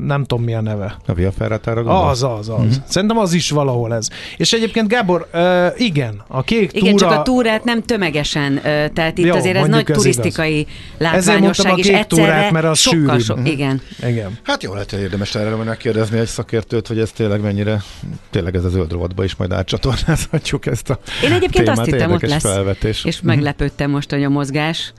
nem 0.00 0.24
tudom 0.24 0.44
mi 0.44 0.54
a 0.54 0.60
neve. 0.60 0.96
A 1.06 1.12
Via 1.12 1.32
Ferratára 1.32 2.08
Az, 2.08 2.22
az, 2.22 2.48
az. 2.48 2.60
Mm-hmm. 2.60 2.70
Szerintem 2.84 3.18
az 3.18 3.32
is 3.32 3.50
valahol 3.50 3.94
ez. 3.94 4.08
És 4.36 4.52
egyébként 4.52 4.88
Gábor, 4.88 5.28
uh, 5.32 5.66
igen, 5.76 6.22
a 6.28 6.42
kék 6.42 6.72
igen, 6.72 6.96
túra... 6.96 7.10
csak 7.10 7.18
a 7.18 7.22
túrát 7.22 7.64
nem 7.64 7.82
tömegesen, 7.82 8.52
uh, 8.52 8.62
tehát 8.62 9.18
itt 9.18 9.24
Jó, 9.24 9.34
azért 9.34 9.56
ez 9.56 9.66
nagy 9.66 9.90
ez 9.90 9.96
turisztikai 9.96 10.58
igaz. 10.58 10.72
látványosság, 10.98 11.78
és 11.78 11.86
egyszerre 11.86 12.06
túrát, 12.06 12.50
mert 12.50 12.64
az 12.64 12.78
sokkal 12.78 13.18
sok, 13.18 13.36
mm-hmm. 13.36 13.46
igen. 13.46 13.80
igen. 14.06 14.38
Hát 14.42 14.62
jó, 14.62 14.72
lehet, 14.72 14.90
hogy 14.90 15.00
érdemes 15.00 15.34
erre 15.34 15.54
megkérdezni 15.54 16.18
egy 16.18 16.26
szakértőt, 16.26 16.86
hogy 16.86 16.98
ez 16.98 17.10
tényleg 17.10 17.40
mennyire, 17.40 17.82
tényleg 18.30 18.54
ez 18.54 18.64
a 18.64 18.68
zöld 18.68 18.92
rovatba 18.92 19.24
is 19.24 19.36
majd 19.36 19.52
átcsatornázhatjuk 19.52 20.66
ezt 20.66 20.90
a 20.90 20.98
Én 21.24 21.32
egyébként 21.32 21.64
témát, 21.64 21.78
azt 21.78 21.90
hittem, 21.90 22.12
ott 22.12 22.22
lesz, 22.22 22.42
felvetés. 22.42 23.04
és 23.04 23.20
meglepődtem 23.20 23.90
most, 23.90 24.10
hogy 24.10 24.24
a 24.24 24.28
mozgás 24.28 24.92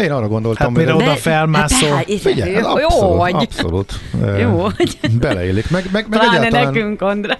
Én 0.00 0.10
arra 0.10 0.28
gondoltam, 0.28 0.66
hát 0.66 0.76
mire 0.76 0.94
oda 0.94 1.14
felmászol. 1.14 1.90
Hát, 1.90 2.04
Figyelj, 2.20 2.54
hát 2.54 2.64
abszolút, 2.64 2.92
jó 3.00 3.16
vagy. 3.16 3.34
Abszolút. 3.34 4.00
Jó 4.40 4.50
vagy. 4.50 4.98
Beleillik. 5.20 5.70
Meg, 5.70 5.88
meg, 5.92 6.06
meg 6.10 6.20
Pláne 6.20 6.38
egyáltalán... 6.38 6.72
nekünk, 6.72 7.02
András. 7.02 7.38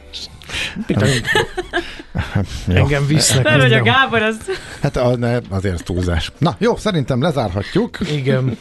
Engem 2.68 3.06
visznek. 3.06 3.44
Nem, 3.44 3.60
hogy 3.60 3.72
a 3.72 3.82
Gábor 3.82 4.22
az... 4.22 4.36
Hát 4.82 4.96
a, 4.96 5.16
ne, 5.16 5.38
azért 5.48 5.84
túlzás. 5.84 6.32
Na 6.38 6.54
jó, 6.58 6.76
szerintem 6.76 7.22
lezárhatjuk. 7.22 7.98
Igen. 8.12 8.56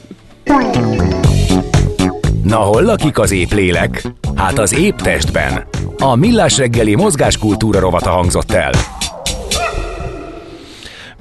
Na 2.44 2.58
hol 2.58 2.82
lakik 2.82 3.20
az 3.20 3.32
épp 3.32 3.52
lélek? 3.52 4.04
Hát 4.36 4.60
az 4.60 4.74
épp 4.74 4.98
testben. 4.98 5.64
A 5.98 6.16
Millás 6.16 6.58
reggeli 6.58 6.96
mozgáskultúra 6.96 7.80
rovata 7.80 8.10
hangzott 8.10 8.52
el. 8.52 8.72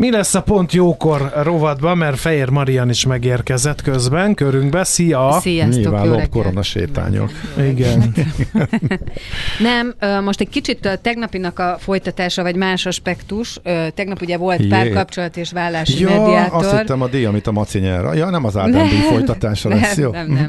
Mi 0.00 0.10
lesz 0.10 0.34
a 0.34 0.42
pont 0.42 0.72
jókor 0.72 1.32
rovatban, 1.42 1.98
mert 1.98 2.18
Fehér 2.18 2.48
Marian 2.48 2.88
is 2.88 3.06
megérkezett 3.06 3.82
közben, 3.82 4.34
körünkbe. 4.34 4.84
Szia! 4.84 5.38
Sziasztok, 5.40 5.82
Nyilván 5.82 6.08
lob 6.08 6.28
korona 6.28 6.62
sétányok. 6.62 7.30
Igen. 7.68 8.14
Nem, 9.58 9.94
most 10.24 10.40
egy 10.40 10.48
kicsit 10.48 10.86
a 10.86 10.96
tegnapinak 10.96 11.58
a 11.58 11.76
folytatása, 11.78 12.42
vagy 12.42 12.56
más 12.56 12.86
aspektus. 12.86 13.60
Tegnap 13.94 14.22
ugye 14.22 14.36
volt 14.36 14.66
párkapcsolat 14.66 15.36
és 15.36 15.52
vállási 15.52 16.00
ja, 16.00 16.08
mediátor. 16.08 16.64
azt 16.64 16.76
hittem 16.76 17.02
a 17.02 17.08
díj, 17.08 17.24
amit 17.24 17.46
a 17.46 17.52
Maci 17.52 17.78
nyer. 17.78 18.14
Ja, 18.14 18.30
nem 18.30 18.44
az 18.44 18.56
Ádám 18.56 18.88
díj 18.88 18.98
folytatása 18.98 19.68
lesz, 19.68 19.96
nem, 19.96 20.04
jó? 20.04 20.10
Nem, 20.10 20.26
nem. 20.26 20.46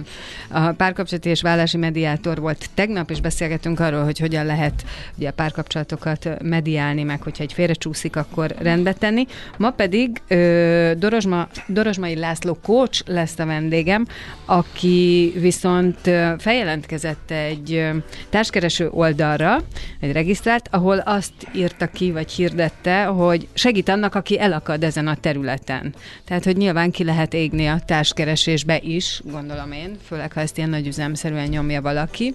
A 0.52 0.72
párkapcsolati 0.72 1.30
és 1.30 1.42
vállási 1.42 1.78
mediátor 1.78 2.40
volt 2.40 2.70
tegnap, 2.74 3.10
és 3.10 3.22
beszélgetünk 3.22 3.80
arról, 3.80 4.04
hogy 4.04 4.20
hogyan 4.20 4.46
lehet 4.46 4.84
ugye 5.18 5.30
a 5.30 5.32
párkapcsolatokat 5.32 6.30
mediálni, 6.44 7.04
meg 7.04 7.22
hogyha 7.22 7.44
egy 7.44 7.54
félrecsúszik, 7.54 8.16
akkor 8.16 8.56
rendbe 8.60 8.94
tenni. 8.94 9.26
Ma 9.58 9.72
pedig 9.72 10.22
ö, 10.28 10.92
Dorozsma, 10.98 11.48
Dorozsmai 11.68 12.16
László 12.16 12.58
coach 12.62 13.02
lesz 13.06 13.40
a 13.40 13.46
vendégem, 13.46 14.06
aki 14.46 15.34
viszont 15.36 16.08
ö, 16.08 16.34
feljelentkezett 16.38 17.32
egy 17.32 17.90
társkereső 18.30 18.90
oldalra, 18.90 19.58
egy 20.00 20.12
regisztrált, 20.12 20.68
ahol 20.72 20.98
azt 20.98 21.34
írta 21.54 21.88
ki, 21.88 22.12
vagy 22.12 22.32
hirdette, 22.32 23.04
hogy 23.04 23.48
segít 23.54 23.90
annak, 23.90 24.16
aki 24.16 24.40
elakad 24.40 24.84
ezen 24.84 25.08
a 25.08 25.16
területen. 25.16 25.94
Tehát, 26.26 26.44
hogy 26.44 26.58
nyilván 26.58 26.92
ki 26.92 27.04
lehet 27.04 27.34
égni 27.34 27.68
a 27.68 27.80
társkeresésbe 27.86 28.80
is, 28.84 29.22
gondolom 29.32 29.72
én, 29.72 29.98
főleg 30.08 30.34
ha 30.34 30.40
ezt 30.40 30.58
ilyen 30.58 30.70
nagy 30.70 30.88
üzemszerűen 30.88 31.48
nyomja 31.48 31.82
valaki. 31.82 32.34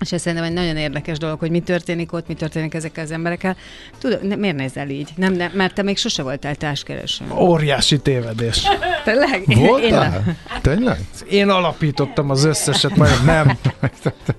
És 0.00 0.12
ez 0.12 0.20
szerintem 0.20 0.48
egy 0.48 0.54
nagyon 0.54 0.76
érdekes 0.76 1.18
dolog, 1.18 1.38
hogy 1.38 1.50
mi 1.50 1.60
történik 1.60 2.12
ott, 2.12 2.28
mi 2.28 2.34
történik 2.34 2.74
ezekkel 2.74 3.04
az 3.04 3.10
emberekkel. 3.10 3.56
Tudod, 3.98 4.22
ne, 4.22 4.36
miért 4.36 4.56
nézel 4.56 4.88
így? 4.88 5.08
Nem, 5.16 5.32
nem, 5.32 5.50
mert 5.54 5.74
te 5.74 5.82
még 5.82 5.96
sose 5.98 6.22
voltál 6.22 6.54
társkereső. 6.54 7.24
Óriási 7.38 7.98
tévedés. 7.98 8.62
Tényleg? 9.04 9.42
Voltál? 9.46 10.22
Én, 10.26 10.36
Tényleg? 10.62 10.98
Én 11.30 11.48
alapítottam 11.48 12.30
az 12.30 12.44
összeset, 12.44 12.96
majd 12.96 13.24
nem. 13.24 13.58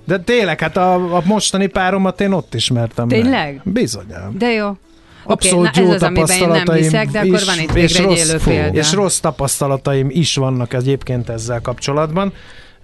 De 0.06 0.20
tényleg, 0.20 0.60
hát 0.60 0.78
a, 0.78 1.16
a 1.16 1.22
mostani 1.26 1.68
páromat 1.68 2.22
én 2.22 2.32
ott 2.32 2.54
ismertem 2.54 3.08
Tényleg? 3.08 3.32
Meg. 3.32 3.74
Bizonyám. 3.74 4.38
De 4.38 4.52
jó. 4.52 4.78
Abszolút 5.24 5.68
okay, 5.68 5.84
na, 5.84 5.88
jó 5.88 5.94
ez 5.94 6.00
tapasztalataim 6.00 6.62
az, 6.62 6.68
nem 6.68 6.76
hiszek, 6.76 7.10
de 7.10 7.20
akkor 7.20 7.42
van 7.46 7.60
itt 7.60 7.76
és 7.76 8.00
rossz, 8.00 8.30
egy 8.30 8.48
élő 8.48 8.72
És 8.72 8.94
rossz 8.94 9.20
tapasztalataim 9.20 10.08
is 10.10 10.36
vannak 10.36 10.74
egyébként 10.74 11.30
ezzel 11.30 11.62
kapcsolatban. 11.62 12.34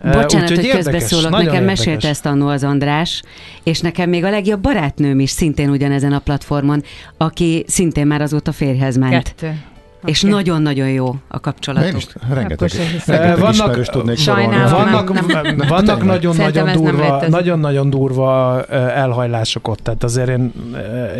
Bocsánat, 0.02 0.50
Úgy, 0.50 0.56
hogy, 0.56 0.66
hogy 0.66 0.76
közbeszólok, 0.76 1.32
nekem 1.32 1.46
érdekes. 1.46 1.66
mesélte 1.66 2.08
ezt 2.08 2.26
annó 2.26 2.48
az 2.48 2.64
András, 2.64 3.22
és 3.64 3.80
nekem 3.80 4.10
még 4.10 4.24
a 4.24 4.30
legjobb 4.30 4.62
barátnőm 4.62 5.20
is 5.20 5.30
szintén 5.30 5.70
ugyanezen 5.70 6.14
a 6.14 6.20
platformon, 6.20 6.84
aki 7.18 7.64
szintén 7.68 8.08
már 8.08 8.22
azóta 8.22 8.52
férjhez 8.52 8.98
ment. 8.98 9.24
Kettő. 9.24 9.62
És 10.06 10.22
nagyon-nagyon 10.22 10.90
jó 10.90 11.16
a 11.28 11.40
kapcsolatok. 11.40 11.90
Én 11.90 11.96
is 11.96 12.08
rengeteg, 12.34 12.72
rengeteg 13.06 13.40
vannak, 13.40 13.54
ismerős 13.54 13.88
tudnék 13.88 14.18
sajnálom, 14.18 14.72
vannak, 14.72 15.14
nem, 15.14 15.56
nem, 15.56 15.68
vannak 15.68 16.04
nagyon-nagyon 16.04 16.72
durva, 16.72 17.24
nagyon-nagyon 17.28 17.90
durva 17.90 18.64
elhajlások 18.72 19.68
ott, 19.68 19.80
tehát 19.80 20.04
azért 20.04 20.30
én, 20.30 20.54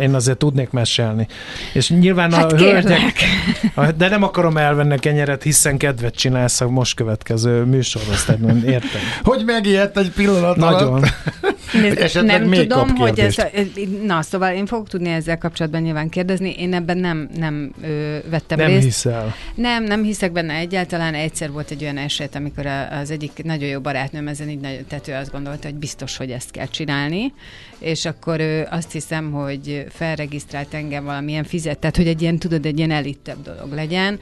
én 0.00 0.14
azért 0.14 0.38
tudnék 0.38 0.70
mesélni. 0.70 1.26
És 1.72 1.90
nyilván 1.90 2.32
hát 2.32 2.52
a 2.52 2.56
hölgyek, 2.56 3.12
de 3.96 4.08
nem 4.08 4.22
akarom 4.22 4.56
elvenni 4.56 4.94
a 4.94 4.98
kenyeret, 4.98 5.42
hiszen 5.42 5.76
kedvet 5.76 6.14
csinálsz 6.14 6.60
a 6.60 6.68
most 6.68 6.94
következő 6.94 7.62
műsorhoz, 7.62 8.24
tehát 8.24 8.40
értem. 8.64 9.00
Hogy 9.22 9.42
megijedt 9.46 9.98
egy 9.98 10.10
pillanat 10.10 10.56
Nagyon. 10.56 10.92
Alatt? 10.92 11.12
Nem 12.22 12.42
még 12.44 12.60
tudom, 12.60 12.96
hogy 12.96 13.20
ez, 13.20 13.36
na 14.02 14.22
szóval 14.22 14.54
én 14.54 14.66
fogok 14.66 14.88
tudni 14.88 15.08
ezzel 15.08 15.38
kapcsolatban 15.38 15.82
nyilván 15.82 16.08
kérdezni, 16.08 16.54
én 16.58 16.74
ebben 16.74 16.98
nem, 16.98 17.28
nem 17.36 17.72
ö, 17.82 18.16
vettem 18.30 18.58
nem 18.58 18.66
részt. 18.66 18.84
hiszel. 18.84 19.34
Nem, 19.54 19.84
nem 19.84 20.02
hiszek 20.02 20.32
benne 20.32 20.54
egyáltalán. 20.54 21.14
Egyszer 21.14 21.50
volt 21.50 21.70
egy 21.70 21.82
olyan 21.82 21.98
eset, 21.98 22.34
amikor 22.34 22.66
az 23.02 23.10
egyik 23.10 23.42
nagyon 23.42 23.68
jó 23.68 23.80
barátnőm 23.80 24.28
ezen 24.28 24.48
így 24.48 24.60
nagyon, 24.60 24.84
tehát 24.88 25.08
ő 25.08 25.12
azt 25.12 25.32
gondolta, 25.32 25.66
hogy 25.68 25.76
biztos, 25.76 26.16
hogy 26.16 26.30
ezt 26.30 26.50
kell 26.50 26.66
csinálni, 26.66 27.32
és 27.78 28.04
akkor 28.04 28.40
ő 28.40 28.66
azt 28.70 28.92
hiszem, 28.92 29.32
hogy 29.32 29.84
felregisztrált 29.90 30.74
engem 30.74 31.04
valamilyen 31.04 31.44
fizet, 31.44 31.78
tehát 31.78 31.96
hogy 31.96 32.06
egy 32.06 32.22
ilyen, 32.22 32.38
tudod, 32.38 32.66
egy 32.66 32.78
ilyen 32.78 32.90
elittebb 32.90 33.42
dolog 33.42 33.72
legyen, 33.72 34.18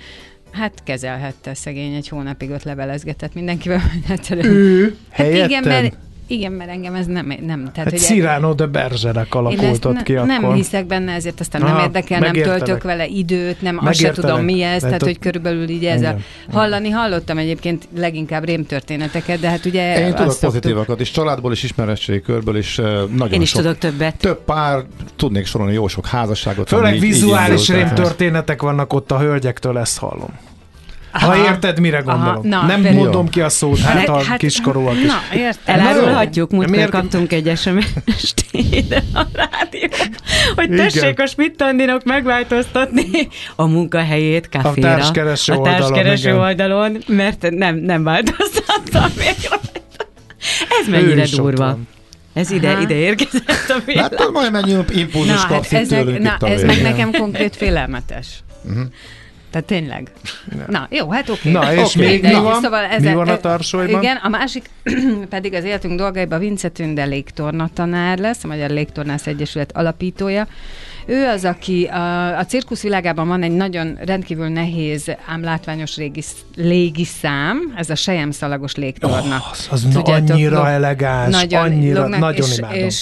Hát 0.52 0.72
kezelhette 0.84 1.54
szegény, 1.54 1.94
egy 1.94 2.08
hónapig 2.08 2.50
ott 2.50 2.62
levelezgetett 2.62 3.34
mindenkivel. 3.34 3.80
Ő 4.30 4.96
hát 5.10 5.32
igen, 5.32 5.64
mert 5.64 5.96
igen, 6.26 6.52
mert 6.52 6.70
engem 6.70 6.94
ez 6.94 7.06
nem... 7.06 7.26
nem 7.26 7.70
tehát, 7.72 7.90
hát 7.90 7.98
Cyrano 7.98 8.54
de 8.54 8.66
Bergerac 8.66 9.34
alakult 9.34 9.84
ott 9.84 10.02
ki 10.02 10.14
akkor. 10.14 10.26
Nem 10.26 10.52
hiszek 10.52 10.86
benne, 10.86 11.12
ezért 11.12 11.40
aztán 11.40 11.62
Aha, 11.62 11.72
nem 11.72 11.84
érdekel, 11.84 12.18
nem 12.18 12.32
töltök 12.32 12.82
vele 12.82 13.06
időt, 13.06 13.62
nem 13.62 13.78
azt 13.86 13.98
se 13.98 14.10
tudom 14.10 14.44
mi 14.44 14.62
ez, 14.62 14.82
tehát, 14.82 15.02
hogy 15.02 15.18
körülbelül 15.18 15.68
így 15.68 15.84
ez 15.84 16.02
a... 16.02 16.16
Hallani 16.52 16.90
hallottam 16.90 17.38
egyébként 17.38 17.88
leginkább 17.96 18.44
rémtörténeteket, 18.44 19.40
de 19.40 19.48
hát 19.48 19.64
ugye... 19.64 20.06
Én 20.06 20.14
tudok 20.14 20.38
pozitívakat 20.40 21.00
is, 21.00 21.10
családból 21.10 21.52
is, 21.52 21.62
ismeretségi 21.62 22.20
körből 22.20 22.56
is 22.56 22.76
nagyon 22.76 23.32
Én 23.32 23.40
is 23.40 23.48
sok, 23.48 23.60
tudok 23.60 23.78
többet. 23.78 24.16
Több 24.16 24.44
pár, 24.44 24.84
tudnék 25.16 25.46
sorolni 25.46 25.72
jó 25.72 25.88
sok 25.88 26.06
házasságot. 26.06 26.68
Főleg 26.68 26.98
vizuális 26.98 27.68
rémtörténetek 27.68 28.62
vannak 28.62 28.92
ott 28.92 29.10
a 29.10 29.18
hölgyektől, 29.18 29.78
ezt 29.78 29.98
hallom. 29.98 30.38
Aha. 31.12 31.26
Ha 31.26 31.36
érted, 31.36 31.80
mire 31.80 31.98
gondolok. 31.98 32.44
Aha, 32.44 32.66
na, 32.66 32.66
nem 32.66 32.94
mondom 32.94 33.28
ki 33.28 33.40
a 33.40 33.48
szót, 33.48 33.78
hát 33.78 34.08
a 34.08 34.22
hát, 34.22 34.38
kiskorúak 34.38 34.94
is. 34.94 35.06
Na, 35.06 35.20
értem. 35.34 35.80
Elárulhatjuk, 35.80 36.50
múltkor 36.50 36.88
kaptunk 36.88 37.32
egy 37.32 37.52
SMS-t 37.56 38.44
ide 38.50 39.02
a 39.14 39.22
rádió, 39.32 39.88
hogy 40.54 40.70
tessék 40.70 41.20
a 41.20 41.26
Schmidt 41.26 42.04
megváltoztatni 42.04 43.28
a 43.56 43.66
munkahelyét 43.66 44.48
kaféra. 44.48 44.92
A 44.92 44.96
társkereső 44.96 45.52
oldalon. 45.52 45.74
A 45.74 45.78
társkereső 45.78 46.36
oldalon, 46.36 46.98
mert 47.06 47.50
nem, 47.50 47.76
nem 47.76 48.02
változtattam 48.04 49.10
még 49.16 49.36
Ez 50.80 50.88
mennyire 50.88 51.24
durva. 51.36 51.78
Ez 52.32 52.50
ide, 52.50 52.70
Aha. 52.70 52.80
ide 52.80 52.94
érkezett 52.94 53.68
a. 53.68 54.00
Hát 54.00 54.30
majd 54.32 54.52
mennyi 54.52 54.76
impulzus 54.90 55.42
na, 55.42 55.48
kapsz 55.48 55.70
hát 55.70 55.80
ezek, 55.80 56.18
na, 56.18 56.36
ez 56.40 56.62
meg 56.62 56.82
nekem 56.82 57.12
konkrét 57.12 57.56
félelmetes. 57.56 58.26
Uh-huh. 58.64 58.82
Tehát 59.52 59.66
tényleg. 59.66 60.10
Ja. 60.50 60.64
Na, 60.68 60.86
jó, 60.90 61.10
hát 61.10 61.28
oké. 61.28 61.50
Na, 61.50 61.74
és 61.74 61.94
okay, 61.94 62.06
még 62.06 62.22
mi 62.22 62.32
van? 62.32 62.62
Szóval 62.62 62.84
ez 62.84 63.02
mi 63.02 63.14
van 63.14 63.28
a 63.28 63.36
tarsolyban? 63.36 64.02
Igen, 64.02 64.16
a 64.16 64.28
másik 64.28 64.70
pedig 65.28 65.54
az 65.54 65.64
életünk 65.64 65.98
dolgaiban 65.98 66.38
Vince 66.38 66.68
Tünde 66.68 67.04
légtornatanár 67.04 68.18
lesz, 68.18 68.44
a 68.44 68.46
Magyar 68.46 68.70
Légtornász 68.70 69.26
Egyesület 69.26 69.76
alapítója. 69.76 70.46
Ő 71.06 71.26
az, 71.26 71.44
aki 71.44 71.84
a, 71.84 72.38
a 72.38 72.44
cirkusz 72.44 72.82
világában 72.82 73.28
van 73.28 73.42
egy 73.42 73.50
nagyon 73.50 73.98
rendkívül 74.04 74.48
nehéz, 74.48 75.10
ám 75.26 75.42
látványos 75.42 75.96
régi, 75.96 76.22
légiszám, 76.56 77.72
ez 77.76 77.90
a 77.90 77.94
sejemszalagos 77.94 78.74
légtorna. 78.74 79.36
Oh, 79.36 79.50
az, 79.50 79.68
az 79.70 79.80
Tudjátok, 79.92 80.30
annyira 80.30 80.56
log, 80.56 80.66
elegáns, 80.66 81.34
nagyon, 81.34 81.62
annyira, 81.62 82.00
lognak, 82.00 82.20
nagyon 82.20 82.48
és, 82.48 82.58
imádom. 82.58 82.78
És 82.78 83.00